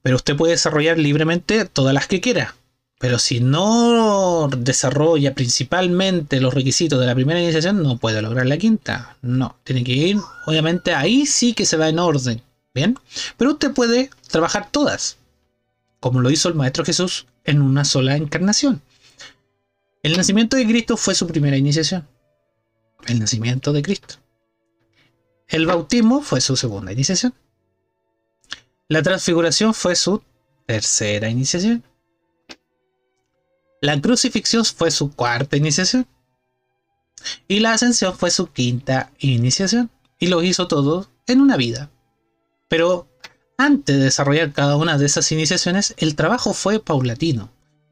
[0.02, 2.56] Pero usted puede desarrollar libremente todas las que quiera.
[3.00, 8.58] Pero si no desarrolla principalmente los requisitos de la primera iniciación, no puede lograr la
[8.58, 9.18] quinta.
[9.22, 12.42] No, tiene que ir, obviamente ahí sí que se va en orden.
[12.74, 12.98] Bien,
[13.38, 15.18] pero usted puede trabajar todas,
[16.00, 18.82] como lo hizo el Maestro Jesús en una sola encarnación.
[20.04, 22.08] El nacimiento de Cristo fue su primera iniciación.
[23.08, 24.16] El nacimiento de Cristo.
[25.48, 27.34] El bautismo fue su segunda iniciación.
[28.90, 30.22] La transfiguración fue su
[30.66, 31.84] tercera iniciación.
[33.82, 36.06] La crucifixión fue su cuarta iniciación.
[37.48, 39.90] Y la ascensión fue su quinta iniciación.
[40.20, 41.90] Y lo hizo todo en una vida.
[42.68, 43.08] Pero
[43.58, 47.50] antes de desarrollar cada una de esas iniciaciones, el trabajo fue paulatino.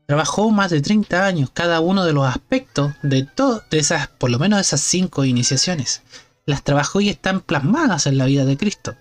[0.08, 4.40] Trabajó más de 30 años cada uno de los aspectos de todas esas, por lo
[4.40, 6.04] menos esas cinco iniciaciones.
[6.46, 8.96] Las trabajó y están plasmadas en la vida de Cristo.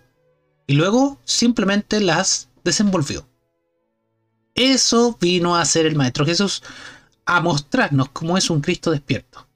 [0.67, 3.29] Y luego simplemente las desenvolvió.
[4.55, 6.63] Eso vino a hacer el Maestro Jesús,
[7.27, 9.49] a mostrarnos cómo es un Cristo despierto.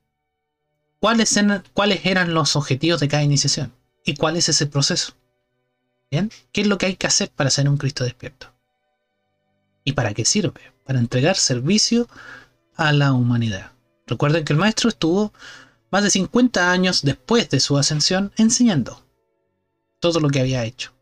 [1.01, 3.73] ¿Cuáles eran, cuáles eran los objetivos de cada iniciación?
[4.05, 5.15] ¿Y cuál es ese proceso?
[6.11, 6.31] ¿Bien?
[6.53, 8.53] ¿Qué es lo que hay que hacer para ser un Cristo despierto?
[9.85, 10.73] ¿Y para qué sirve?
[10.85, 12.09] Para entregar servicio
[12.77, 13.73] a la humanidad.
[14.07, 15.33] Recuerden que el maestro estuvo
[15.91, 19.05] más de 50 años después de su ascensión enseñando
[20.01, 20.93] todo lo que había hecho.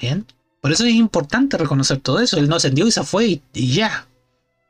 [0.00, 0.26] Bien,
[0.60, 2.36] por eso es importante reconocer todo eso.
[2.36, 4.06] Él no ascendió y se fue y, ya.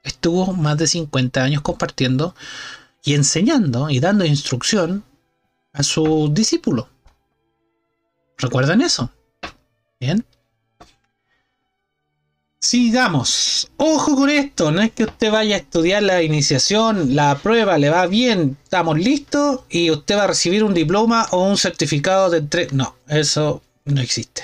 [0.05, 2.35] Estuvo más de 50 años compartiendo
[3.03, 5.05] y enseñando y dando instrucción
[5.73, 6.87] a sus discípulos.
[8.39, 9.11] ¿Recuerdan eso?
[10.01, 10.25] Bien.
[12.61, 13.71] Sigamos.
[13.77, 14.73] Ojo con esto.
[14.73, 18.99] No es que usted vaya a estudiar la iniciación, la prueba le va bien, estamos
[18.99, 22.69] listos y usted va a recibir un diploma o un certificado de entre...
[22.73, 24.43] No, eso no existe.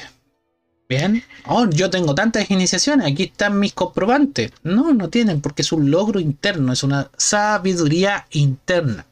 [0.89, 1.25] Bien.
[1.47, 4.53] Oh, yo tengo tantas iniciaciones, aquí están mis comprobantes.
[4.63, 9.07] No, no tienen, porque es un logro interno, es una sabiduría interna.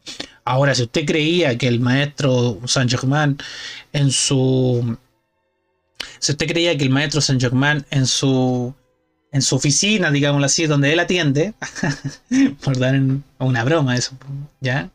[0.44, 3.38] Ahora, si usted creía que el maestro Saint Germain
[3.92, 4.96] en su.
[6.18, 8.74] Si usted creía que el maestro Saint Germain en su.
[9.32, 11.54] En su oficina, digámoslo así, donde él atiende,
[12.62, 13.00] por dar
[13.38, 14.12] una broma eso,
[14.60, 14.90] ¿ya?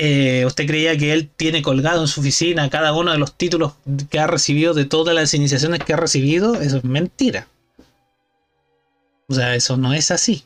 [0.00, 3.72] Eh, usted creía que él tiene colgado en su oficina cada uno de los títulos
[4.10, 7.48] que ha recibido de todas las iniciaciones que ha recibido, eso es mentira.
[9.28, 10.44] O sea, eso no es así.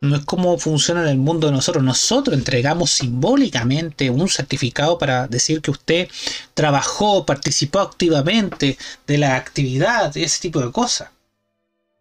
[0.00, 1.82] No es como funciona en el mundo de nosotros.
[1.82, 6.08] Nosotros entregamos simbólicamente un certificado para decir que usted
[6.54, 11.08] trabajó, participó activamente de la actividad, ese tipo de cosas.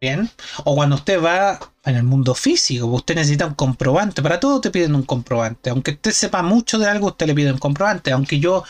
[0.03, 0.29] Bien.
[0.65, 4.21] O cuando usted va en el mundo físico, usted necesita un comprobante.
[4.21, 5.69] Para todo te piden un comprobante.
[5.69, 8.11] Aunque usted sepa mucho de algo, usted le pide un comprobante.
[8.11, 8.65] Aunque yo,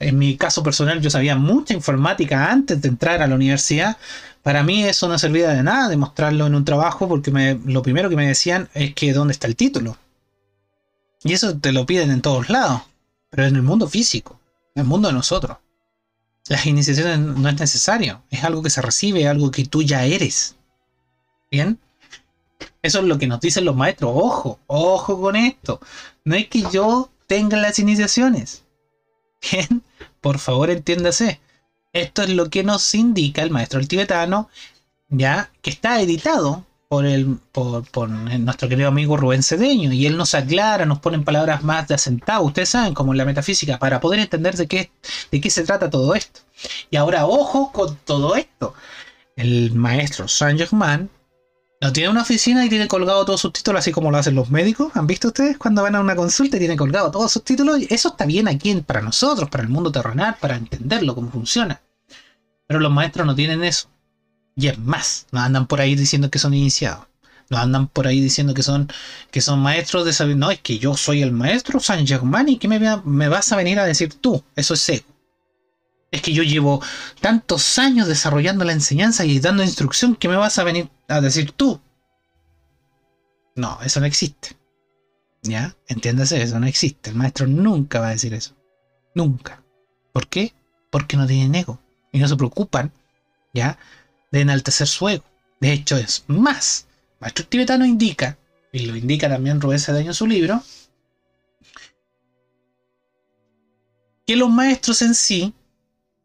[0.00, 3.98] en mi caso personal, yo sabía mucha informática antes de entrar a la universidad.
[4.42, 8.16] Para mí eso no servía de nada demostrarlo en un trabajo porque lo primero que
[8.16, 9.98] me decían es que dónde está el título.
[11.24, 12.80] Y eso te lo piden en todos lados.
[13.28, 14.40] Pero en el mundo físico,
[14.74, 15.58] en el mundo de nosotros.
[16.48, 20.56] Las iniciaciones no es necesario, es algo que se recibe, algo que tú ya eres.
[21.50, 21.78] ¿Bien?
[22.82, 24.12] Eso es lo que nos dicen los maestros.
[24.14, 25.80] Ojo, ojo con esto.
[26.24, 28.64] No es que yo tenga las iniciaciones.
[29.50, 29.82] Bien,
[30.20, 31.40] por favor entiéndase.
[31.92, 34.48] Esto es lo que nos indica el maestro el tibetano,
[35.08, 39.92] ya que está editado por, el, por, nuestro querido amigo Rubén Cedeño.
[39.92, 43.18] Y él nos aclara, nos pone en palabras más de asentado, ustedes saben, como en
[43.18, 44.90] la metafísica, para poder entender de qué,
[45.30, 46.40] de qué se trata todo esto.
[46.90, 48.74] Y ahora, ojo con todo esto.
[49.36, 51.10] El maestro Saint Germain
[51.80, 54.48] no tiene una oficina y tiene colgado todos sus títulos, así como lo hacen los
[54.50, 54.92] médicos.
[54.94, 57.80] ¿Han visto ustedes cuando van a una consulta y tienen colgado todos sus títulos?
[57.90, 61.82] Eso está bien aquí para nosotros, para el mundo terrenal, para entenderlo, cómo funciona.
[62.66, 63.88] Pero los maestros no tienen eso.
[64.56, 67.06] Y es más, no andan por ahí diciendo que son iniciados.
[67.50, 68.88] No andan por ahí diciendo que son,
[69.30, 70.36] que son maestros de saber.
[70.36, 73.56] No, es que yo soy el maestro San Germán y que me, me vas a
[73.56, 74.42] venir a decir tú.
[74.56, 75.06] Eso es ego.
[76.10, 76.80] Es que yo llevo
[77.20, 81.50] tantos años desarrollando la enseñanza y dando instrucción que me vas a venir a decir
[81.52, 81.80] tú.
[83.56, 84.56] No, eso no existe.
[85.42, 85.76] ¿Ya?
[85.88, 87.10] Entiéndase, eso no existe.
[87.10, 88.54] El maestro nunca va a decir eso.
[89.14, 89.62] Nunca.
[90.12, 90.54] ¿Por qué?
[90.90, 91.80] Porque no tienen ego.
[92.12, 92.92] Y no se preocupan,
[93.52, 93.76] ¿ya?
[94.34, 95.24] De enaltecer su ego.
[95.60, 96.88] De hecho, es más.
[97.20, 98.36] Maestro tibetano indica,
[98.72, 100.60] y lo indica también Rubén Cedeño en su libro,
[104.26, 105.54] que los maestros en sí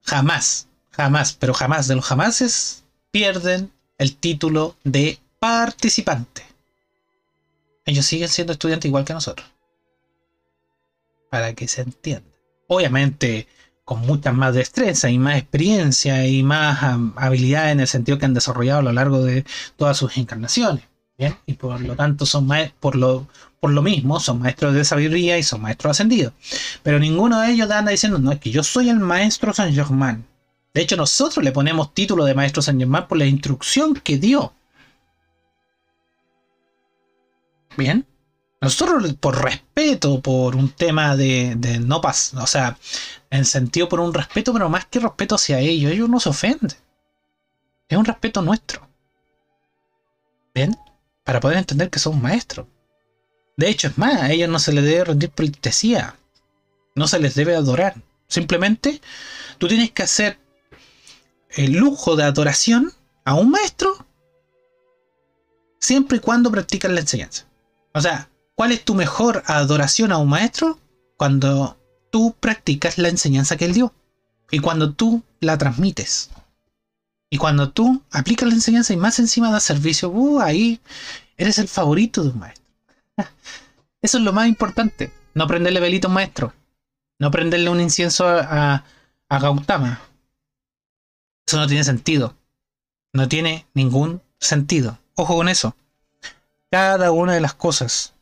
[0.01, 6.43] jamás, jamás, pero jamás de los jamases pierden el título de participante.
[7.85, 9.47] Ellos siguen siendo estudiantes igual que nosotros.
[11.29, 12.27] Para que se entienda.
[12.67, 13.47] Obviamente,
[13.89, 16.77] con mucha más destreza y más experiencia y más
[17.15, 19.45] habilidad en el sentido que han desarrollado a lo largo de
[19.77, 20.83] todas sus encarnaciones.
[21.17, 21.35] ¿bien?
[21.47, 22.47] Y por lo tanto son
[22.79, 23.27] por lo,
[23.59, 26.33] por lo mismo son maestros de sabiduría y son maestros ascendidos.
[26.83, 30.23] Pero ninguno de ellos anda diciendo, no, es que yo soy el maestro San Germán.
[30.71, 34.53] De hecho, nosotros le ponemos título de maestro San Germán por la instrucción que dio.
[37.75, 38.05] Bien.
[38.61, 42.77] Nosotros, por respeto, por un tema de, no pasar, o sea,
[43.29, 46.73] en sentido por un respeto, pero más que respeto hacia ellos, ellos no se ofenden.
[47.87, 48.87] Es un respeto nuestro.
[50.53, 50.77] ¿Bien?
[51.23, 52.67] Para poder entender que son maestros.
[53.55, 56.15] De hecho, es más, a ellos no se les debe rendir pleitesía.
[56.95, 57.95] No se les debe adorar.
[58.27, 59.01] Simplemente,
[59.57, 60.37] tú tienes que hacer
[61.51, 62.93] el lujo de adoración
[63.23, 64.05] a un maestro
[65.79, 67.45] siempre y cuando practicas la enseñanza.
[67.93, 68.29] O sea,
[68.59, 70.77] ¿cuál es tu mejor adoración a un maestro?
[71.15, 71.77] Cuando
[72.11, 73.93] tú practicas la enseñanza que él dio.
[74.51, 76.29] Y cuando tú la transmites.
[77.29, 80.81] Y cuando tú aplicas la enseñanza y más encima das servicio, uh, ahí
[81.37, 82.65] eres el favorito de un maestro.
[84.01, 85.13] Eso es lo más importante.
[85.33, 86.53] No prenderle velito a un maestro.
[87.17, 88.83] No prenderle un incienso a,
[89.29, 90.01] a Gautama.
[91.47, 92.35] Eso no tiene sentido.
[93.13, 94.97] No tiene ningún sentido.
[95.15, 95.77] Ojo con eso.
[96.69, 98.15] Cada una de las cosas.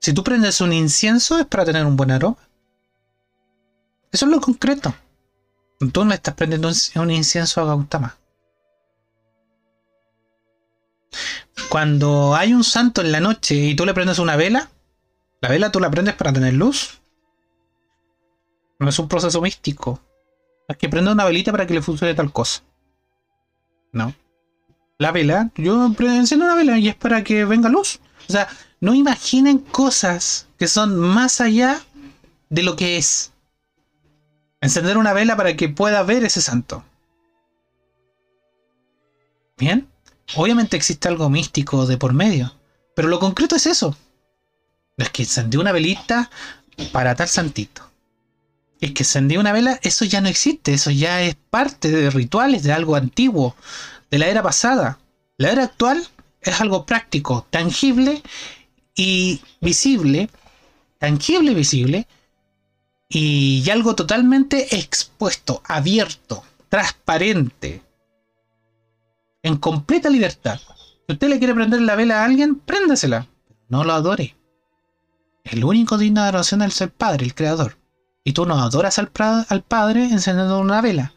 [0.00, 2.38] Si tú prendes un incienso es para tener un buen aroma.
[4.10, 4.94] Eso es lo concreto.
[5.92, 8.16] Tú no estás prendiendo un incienso a Gautama.
[11.68, 14.70] Cuando hay un santo en la noche y tú le prendes una vela,
[15.40, 17.00] la vela tú la prendes para tener luz.
[18.78, 20.00] No es un proceso místico.
[20.68, 22.62] Es que prenda una velita para que le funcione tal cosa.
[23.92, 24.14] No.
[24.98, 28.00] La vela, yo enciendo una vela y es para que venga luz.
[28.30, 31.80] O sea, no imaginen cosas que son más allá
[32.48, 33.32] de lo que es.
[34.60, 36.84] Encender una vela para que pueda ver ese santo.
[39.58, 39.88] Bien.
[40.36, 42.54] Obviamente existe algo místico de por medio.
[42.94, 43.96] Pero lo concreto es eso.
[44.96, 46.30] Es que encendió una velita
[46.92, 47.82] para tal santito.
[48.80, 50.72] Es que encendió una vela, eso ya no existe.
[50.72, 53.56] Eso ya es parte de rituales, de algo antiguo,
[54.08, 55.00] de la era pasada.
[55.36, 56.06] La era actual
[56.40, 58.22] es algo práctico, tangible
[58.94, 60.30] y visible.
[60.98, 62.06] Tangible y visible.
[63.08, 67.82] Y algo totalmente expuesto, abierto, transparente
[69.42, 70.60] en completa libertad.
[71.06, 73.26] Si usted le quiere prender la vela a alguien, préndasela.
[73.68, 74.36] No lo adore.
[75.44, 77.78] El único digno de adoración es el Padre, el Creador.
[78.22, 79.10] Y tú no adoras al,
[79.48, 81.14] al Padre encendiendo una vela.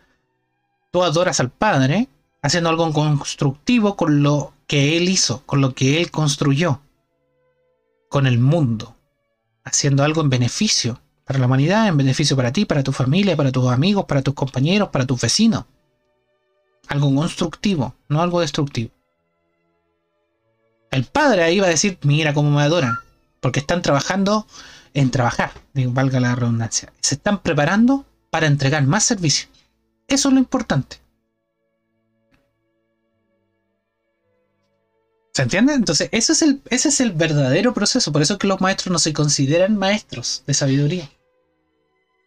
[0.91, 2.07] Tú adoras al Padre
[2.41, 6.81] haciendo algo constructivo con lo que Él hizo, con lo que Él construyó,
[8.09, 8.95] con el mundo.
[9.63, 13.51] Haciendo algo en beneficio para la humanidad, en beneficio para ti, para tu familia, para
[13.51, 15.65] tus amigos, para tus compañeros, para tus vecinos.
[16.87, 18.89] Algo constructivo, no algo destructivo.
[20.89, 22.97] El padre ahí va a decir, mira cómo me adoran.
[23.41, 24.47] Porque están trabajando
[24.95, 26.91] en trabajar, valga la redundancia.
[26.99, 29.49] Se están preparando para entregar más servicio.
[30.07, 31.02] Eso es lo importante.
[35.33, 35.73] ¿Se entiende?
[35.73, 38.11] Entonces, ese es, el, ese es el verdadero proceso.
[38.11, 41.09] Por eso es que los maestros no se consideran maestros de sabiduría.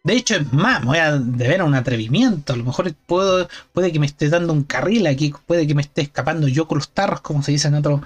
[0.03, 2.53] De hecho, es más, voy a deber un atrevimiento.
[2.53, 5.81] A lo mejor puedo, puede que me esté dando un carril aquí, puede que me
[5.81, 8.01] esté escapando yo con los tarros, como se dice en, otro,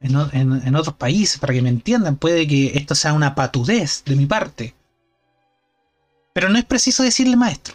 [0.00, 2.16] en, otros países, para que me entiendan.
[2.16, 4.74] Puede que esto sea una patudez de mi parte.
[6.34, 7.74] Pero no es preciso decirle maestro.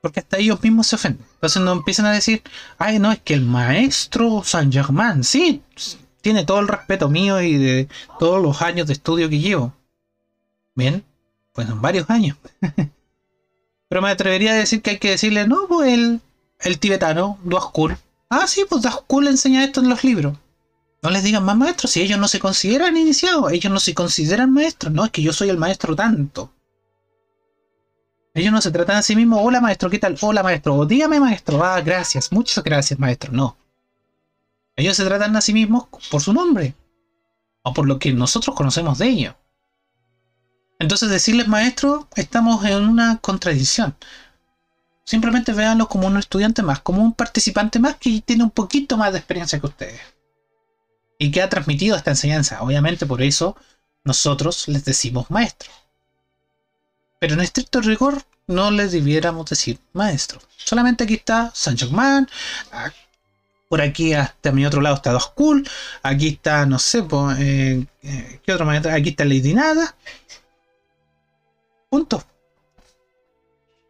[0.00, 1.29] Porque hasta ellos mismos se ofenden.
[1.40, 2.42] Entonces no empiezan a decir,
[2.76, 5.62] ay, no, es que el maestro San Germán, sí,
[6.20, 7.88] tiene todo el respeto mío y de
[8.18, 9.72] todos los años de estudio que llevo.
[10.74, 11.02] Bien,
[11.54, 12.36] pues en varios años.
[13.88, 16.20] Pero me atrevería a decir que hay que decirle, no, pues el,
[16.58, 17.96] el tibetano, Duaskul.
[18.28, 20.36] Ah, sí, pues Duaskul enseña esto en los libros.
[21.02, 24.52] No les digan más maestros, si ellos no se consideran iniciados, ellos no se consideran
[24.52, 26.52] maestros, no, es que yo soy el maestro tanto.
[28.32, 30.16] Ellos no se tratan a sí mismos, hola maestro, ¿qué tal?
[30.20, 33.56] Hola maestro, o dígame maestro, ah, gracias, muchas gracias maestro, no.
[34.76, 36.74] Ellos se tratan a sí mismos por su nombre,
[37.62, 39.34] o por lo que nosotros conocemos de ellos.
[40.78, 43.96] Entonces decirles maestro, estamos en una contradicción.
[45.04, 49.12] Simplemente véanlo como un estudiante más, como un participante más que tiene un poquito más
[49.12, 50.00] de experiencia que ustedes.
[51.18, 52.62] Y que ha transmitido esta enseñanza.
[52.62, 53.56] Obviamente por eso
[54.04, 55.70] nosotros les decimos maestro.
[57.20, 60.40] Pero en estricto rigor no les debiéramos decir maestro.
[60.56, 62.28] Solamente aquí está San Germán,
[63.68, 65.68] por aquí hasta mi otro lado está Dos Cool,
[66.02, 67.04] aquí está, no sé,
[67.38, 68.92] eh, eh, ¿qué otro maestro?
[68.92, 69.94] Aquí está Lady Nada,
[71.90, 72.22] Punto.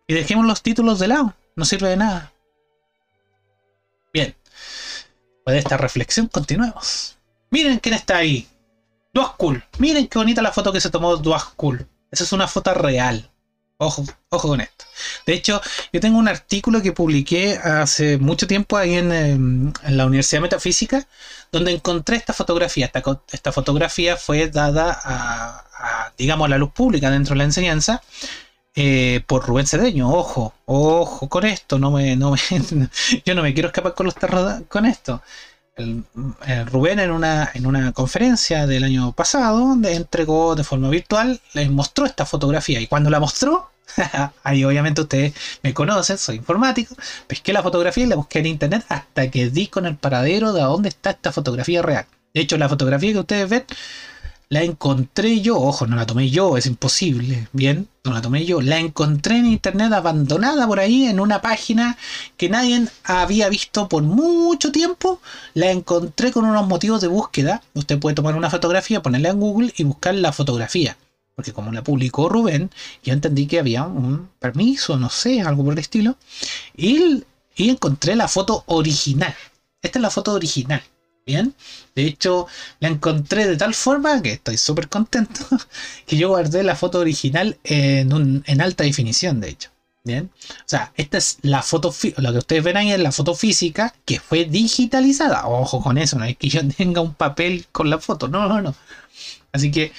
[0.07, 1.35] Y dejemos los títulos de lado.
[1.55, 2.33] No sirve de nada.
[4.12, 4.35] Bien.
[5.45, 7.18] Pues de esta reflexión continuemos.
[7.51, 8.49] Miren quién está ahí.
[9.12, 9.62] Duas Cool.
[9.78, 11.45] Miren qué bonita la foto que se tomó Duas.
[12.11, 13.30] Esa es una foto real.
[13.82, 14.84] Ojo, ojo con esto.
[15.24, 20.04] De hecho, yo tengo un artículo que publiqué hace mucho tiempo ahí en, em, la
[20.04, 21.06] Universidad Metafísica,
[21.50, 22.90] donde encontré esta fotografía.
[23.32, 28.02] Esta, fotografía fue dada a, digamos, a la luz pública dentro de la enseñanza.
[28.74, 32.34] Eh, por Rubén Cedeño, ojo, ojo con esto, no me, no
[33.24, 34.14] yo no me quiero escapar con los
[34.68, 35.22] con esto.
[36.66, 41.70] Rubén en una, en una conferencia del año pasado le entregó de forma virtual, les
[41.70, 43.70] mostró esta fotografía y cuando la mostró,
[44.43, 46.95] ahí obviamente ustedes me conocen, soy informático,
[47.26, 50.62] pesqué la fotografía y la busqué en internet hasta que di con el paradero de
[50.62, 52.07] dónde está esta fotografía real.
[52.33, 53.64] De hecho, la fotografía que ustedes ven
[54.51, 58.61] la encontré yo, ojo, no la tomé yo, es imposible, bien, no la tomé yo,
[58.61, 61.96] la encontré en internet abandonada por ahí en una página
[62.36, 65.20] que nadie había visto por mucho tiempo,
[65.55, 69.72] la encontré con unos motivos de búsqueda, usted puede tomar una fotografía, ponerla en Google
[69.76, 70.96] y buscar la fotografía,
[71.36, 72.70] porque como la publicó Rubén,
[73.05, 76.16] yo entendí que había un permiso, no sé, algo por el estilo,
[76.76, 77.22] y,
[77.55, 79.36] y encontré la foto original,
[79.80, 80.82] esta es la foto original.
[81.95, 82.47] De hecho
[82.81, 85.41] la encontré de tal forma que estoy súper contento
[86.07, 89.70] que yo guardé la foto original en, alta definición, de hecho.
[90.03, 93.95] Bien, o sea, esta es la foto, lo que ustedes ahí es la foto física
[94.07, 95.47] que fue digitalizada.
[95.47, 98.62] Ojo con eso, no es que yo tenga un papel con la foto, no, no,
[98.62, 98.74] no.
[99.53, 99.93] Así que,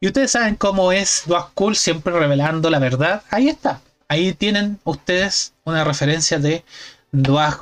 [0.00, 3.22] y ustedes saben cómo es Duas siempre revelando la verdad.
[3.30, 6.64] Ahí está, ahí tienen ustedes una referencia de
[7.12, 7.58] Duas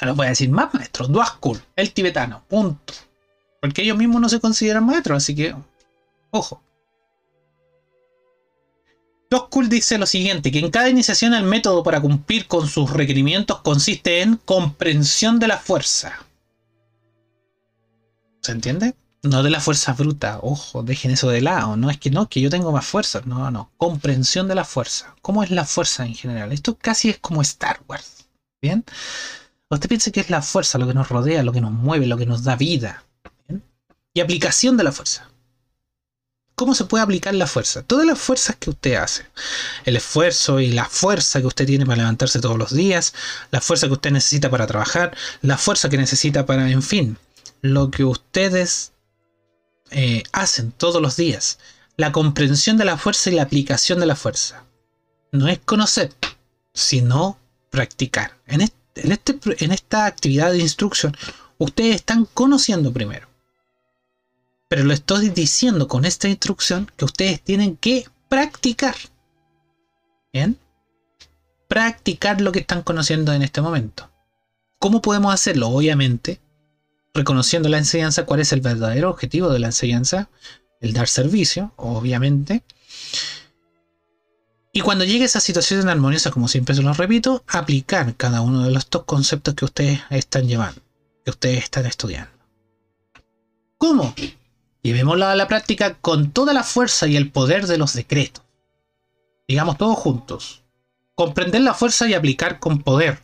[0.00, 1.12] Ahora voy a decir más maestros.
[1.12, 2.42] Duaskul, el tibetano.
[2.48, 2.94] Punto.
[3.60, 5.54] Porque ellos mismos no se consideran maestros, así que.
[6.30, 6.62] Ojo.
[9.30, 13.60] Duaskul dice lo siguiente: que en cada iniciación el método para cumplir con sus requerimientos
[13.60, 16.26] consiste en comprensión de la fuerza.
[18.40, 18.94] ¿Se entiende?
[19.22, 21.76] No de la fuerza bruta, ojo, dejen eso de lado.
[21.76, 23.20] No es que no, que yo tengo más fuerza.
[23.26, 23.70] No, no.
[23.76, 25.14] Comprensión de la fuerza.
[25.20, 26.52] ¿Cómo es la fuerza en general?
[26.52, 28.28] Esto casi es como Star Wars.
[28.62, 28.82] ¿Bien?
[29.70, 32.16] Usted piensa que es la fuerza lo que nos rodea, lo que nos mueve, lo
[32.16, 33.04] que nos da vida.
[34.12, 35.30] Y aplicación de la fuerza.
[36.56, 37.82] ¿Cómo se puede aplicar la fuerza?
[37.84, 39.24] Todas las fuerzas que usted hace.
[39.84, 43.14] El esfuerzo y la fuerza que usted tiene para levantarse todos los días.
[43.52, 45.16] La fuerza que usted necesita para trabajar.
[45.40, 47.16] La fuerza que necesita para, en fin,
[47.62, 48.92] lo que ustedes
[49.92, 51.60] eh, hacen todos los días.
[51.96, 54.64] La comprensión de la fuerza y la aplicación de la fuerza.
[55.30, 56.12] No es conocer,
[56.74, 57.38] sino
[57.70, 58.36] practicar.
[58.46, 61.16] En este en, este, en esta actividad de instrucción,
[61.58, 63.28] ustedes están conociendo primero.
[64.68, 68.94] Pero lo estoy diciendo con esta instrucción que ustedes tienen que practicar.
[70.32, 70.56] ¿Bien?
[71.68, 74.10] Practicar lo que están conociendo en este momento.
[74.78, 75.68] ¿Cómo podemos hacerlo?
[75.68, 76.40] Obviamente,
[77.12, 80.30] reconociendo la enseñanza, cuál es el verdadero objetivo de la enseñanza,
[80.80, 82.62] el dar servicio, obviamente.
[84.72, 88.70] Y cuando llegue esa situación armoniosa, como siempre se lo repito, aplicar cada uno de
[88.70, 90.80] los dos conceptos que ustedes están llevando,
[91.24, 92.30] que ustedes están estudiando.
[93.78, 94.14] ¿Cómo?
[94.82, 98.44] Llevémoslo a la práctica con toda la fuerza y el poder de los decretos.
[99.48, 100.62] Digamos todos juntos.
[101.16, 103.18] Comprender la fuerza y aplicar con poder.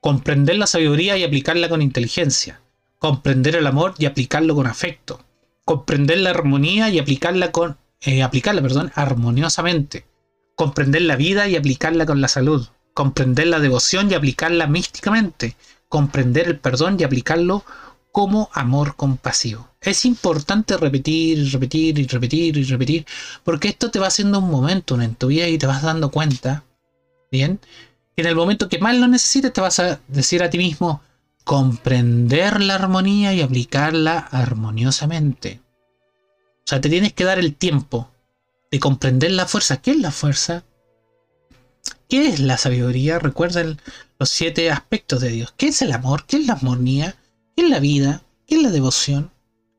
[0.00, 2.60] Comprender la sabiduría y aplicarla con inteligencia.
[2.98, 5.24] Comprender el amor y aplicarlo con afecto.
[5.64, 10.08] Comprender la armonía y aplicarla con eh, aplicarla, perdón, armoniosamente
[10.58, 15.54] comprender la vida y aplicarla con la salud, comprender la devoción y aplicarla místicamente,
[15.88, 17.64] comprender el perdón y aplicarlo
[18.10, 19.68] como amor compasivo.
[19.80, 23.06] Es importante repetir, repetir y repetir y repetir,
[23.44, 26.64] porque esto te va haciendo un momento en tu vida y te vas dando cuenta,
[27.30, 27.60] ¿bien?
[28.16, 31.02] en el momento que más lo necesites te vas a decir a ti mismo,
[31.44, 35.60] comprender la armonía y aplicarla armoniosamente.
[35.62, 38.10] O sea, te tienes que dar el tiempo
[38.70, 39.80] de comprender la fuerza.
[39.80, 40.64] ¿Qué es la fuerza?
[42.08, 43.18] ¿Qué es la sabiduría?
[43.18, 43.80] Recuerden
[44.18, 45.54] los siete aspectos de Dios.
[45.56, 46.24] ¿Qué es el amor?
[46.26, 47.16] ¿Qué es la armonía?
[47.56, 48.22] ¿Qué es la vida?
[48.46, 49.30] ¿Qué es la devoción?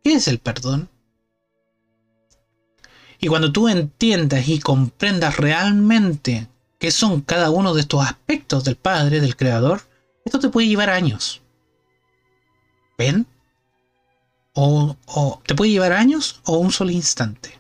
[0.04, 0.90] ¿Qué es el perdón?
[3.20, 8.78] Y cuando tú entiendas y comprendas realmente qué son cada uno de estos aspectos del
[8.78, 9.82] Padre, del Creador,
[10.24, 11.42] esto te puede llevar años.
[12.98, 13.28] ¿Ven?
[14.54, 17.59] O, o te puede llevar años o un solo instante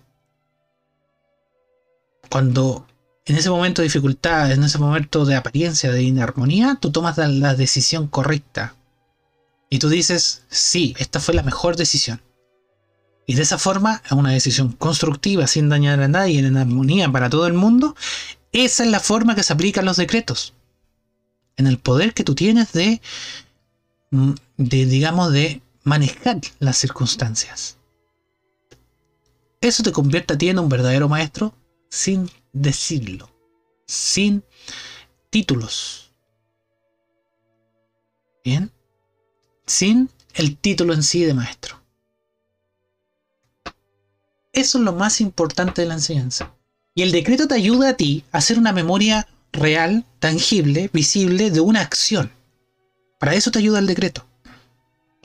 [2.29, 2.87] cuando
[3.25, 7.53] en ese momento de dificultad, en ese momento de apariencia, de inarmonía, tú tomas la
[7.53, 8.75] decisión correcta.
[9.69, 12.21] Y tú dices, sí, esta fue la mejor decisión.
[13.27, 17.29] Y de esa forma, es una decisión constructiva, sin dañar a nadie, en armonía para
[17.29, 17.95] todo el mundo,
[18.51, 20.55] esa es la forma que se aplican los decretos.
[21.55, 22.99] En el poder que tú tienes de,
[24.09, 27.77] mm, de digamos, de manejar las circunstancias.
[29.61, 31.53] Eso te convierte a ti en un verdadero maestro
[31.89, 33.29] sin decirlo,
[33.85, 34.43] sin
[35.29, 36.13] títulos.
[38.43, 38.71] Bien,
[39.65, 41.79] sin el título en sí de maestro.
[44.53, 46.53] Eso es lo más importante de la enseñanza.
[46.95, 51.59] Y el decreto te ayuda a ti a hacer una memoria real, tangible, visible de
[51.59, 52.31] una acción.
[53.19, 54.25] Para eso te ayuda el decreto.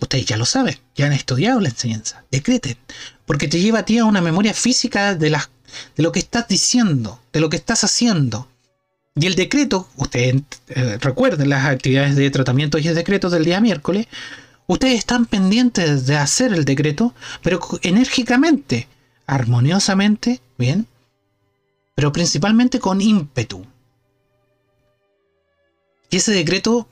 [0.00, 2.24] Ustedes ya lo saben, ya han estudiado la enseñanza.
[2.30, 2.76] Decreten,
[3.26, 5.50] porque te lleva a ti a una memoria física de, las,
[5.96, 8.48] de lo que estás diciendo, de lo que estás haciendo.
[9.16, 13.60] Y el decreto, ustedes eh, recuerden las actividades de tratamiento y el decreto del día
[13.60, 14.08] miércoles,
[14.66, 18.88] ustedes están pendientes de hacer el decreto, pero enérgicamente,
[19.26, 20.86] armoniosamente, bien,
[21.94, 23.64] pero principalmente con ímpetu.
[26.10, 26.88] Y ese decreto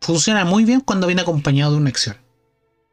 [0.00, 2.16] funciona muy bien cuando viene acompañado de una acción.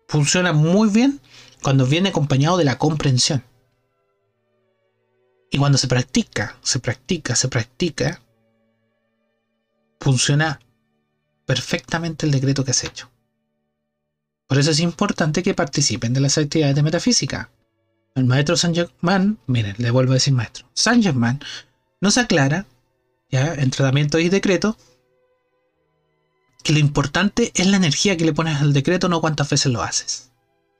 [0.07, 1.19] Funciona muy bien
[1.61, 3.43] cuando viene acompañado de la comprensión.
[5.53, 8.19] Y cuando se practica, se practica, se practica,
[9.99, 10.59] funciona
[11.45, 13.11] perfectamente el decreto que has hecho.
[14.47, 17.51] Por eso es importante que participen de las actividades de metafísica.
[18.15, 20.65] El maestro San Germán, miren, le vuelvo a decir maestro,
[22.01, 22.65] nos aclara,
[23.29, 24.75] ya, en tratamiento y decreto,
[26.63, 29.83] que lo importante es la energía que le pones al decreto, no cuántas veces lo
[29.83, 30.31] haces.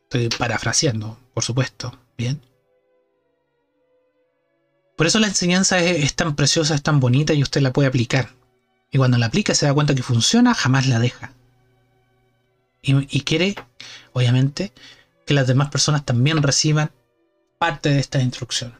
[0.06, 2.42] Estoy parafraseando, por supuesto, ¿bien?
[4.96, 8.30] Por eso la enseñanza es, tan preciosa, es tan bonita y usted la puede aplicar.
[8.92, 11.34] Y cuando la aplica se da cuenta que funciona, jamás la deja.
[12.82, 13.56] y quiere,
[14.12, 14.74] obviamente,
[15.26, 16.92] que las demás personas también reciban
[17.58, 18.78] parte de esta instrucción.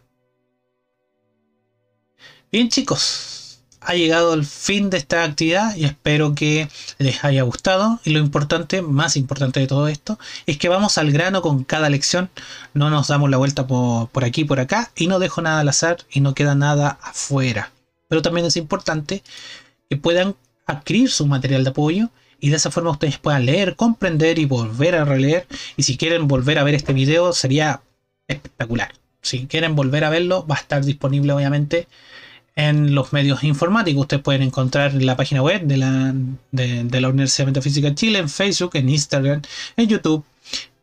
[2.52, 3.43] Bien chicos,
[3.86, 6.68] ha llegado el fin de esta actividad y espero que
[6.98, 8.00] les haya gustado.
[8.04, 11.90] Y lo importante, más importante de todo esto, es que vamos al grano con cada
[11.90, 12.30] lección.
[12.74, 15.70] No nos damos la vuelta por, por aquí por acá y no dejo nada al
[15.70, 17.72] azar y no queda nada afuera.
[18.08, 19.24] Pero también es importante
[19.90, 22.10] que puedan adquirir su material de apoyo
[22.40, 25.48] y de esa forma ustedes puedan leer, comprender y volver a releer.
[25.78, 27.82] Y si quieren volver a ver este video sería
[28.28, 28.94] espectacular.
[29.22, 31.88] Si quieren volver a verlo, va a estar disponible obviamente
[32.56, 34.02] en los medios informáticos.
[34.02, 36.14] Ustedes pueden encontrar en la página web de la,
[36.52, 39.42] de, la Universidad Metafísica de Chile, en Facebook, en Instagram,
[39.78, 40.24] en YouTube.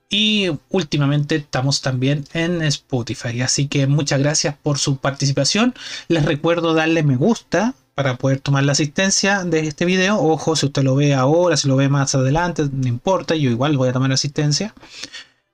[0.09, 3.43] Y últimamente estamos también en Spotify.
[3.43, 5.75] Así que muchas gracias por su participación.
[6.09, 10.18] Les recuerdo darle me gusta para poder tomar la asistencia de este video.
[10.18, 13.77] Ojo, si usted lo ve ahora, si lo ve más adelante, no importa, yo igual
[13.77, 14.75] voy a tomar asistencia.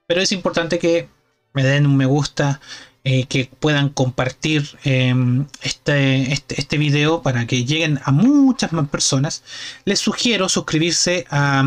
[0.07, 1.09] Pero es importante que
[1.53, 2.61] me den un me gusta,
[3.09, 8.89] eh, que puedan compartir em, este, este, este, video para que lleguen a muchas más
[8.89, 9.45] personas.
[9.85, 11.63] Les sugiero suscribirse a,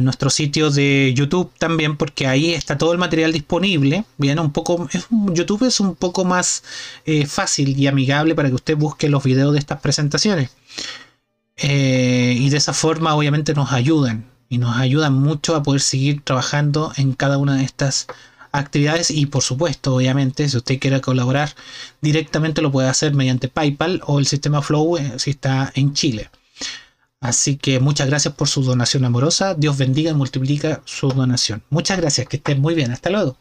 [0.00, 4.06] nuestro sitio de YouTube también, porque ahí está todo el material disponible.
[4.16, 6.64] Un poco, YouTube es un poco más
[7.04, 10.50] eh, fácil y amigable para que usted busque los videos de estas presentaciones.
[11.58, 16.22] Eh, y de esa forma, obviamente, nos ayudan y nos ayudan mucho a poder seguir
[16.22, 18.06] trabajando en cada una de estas
[18.52, 21.54] actividades y por supuesto, obviamente, si usted quiere colaborar
[22.00, 26.30] directamente lo puede hacer mediante PayPal o el sistema Flow eh, si está en Chile.
[27.20, 29.54] Así que muchas gracias por su donación amorosa.
[29.54, 31.62] Dios bendiga y multiplica su donación.
[31.68, 32.92] Muchas gracias, que estén muy bien.
[32.92, 33.36] Hasta luego.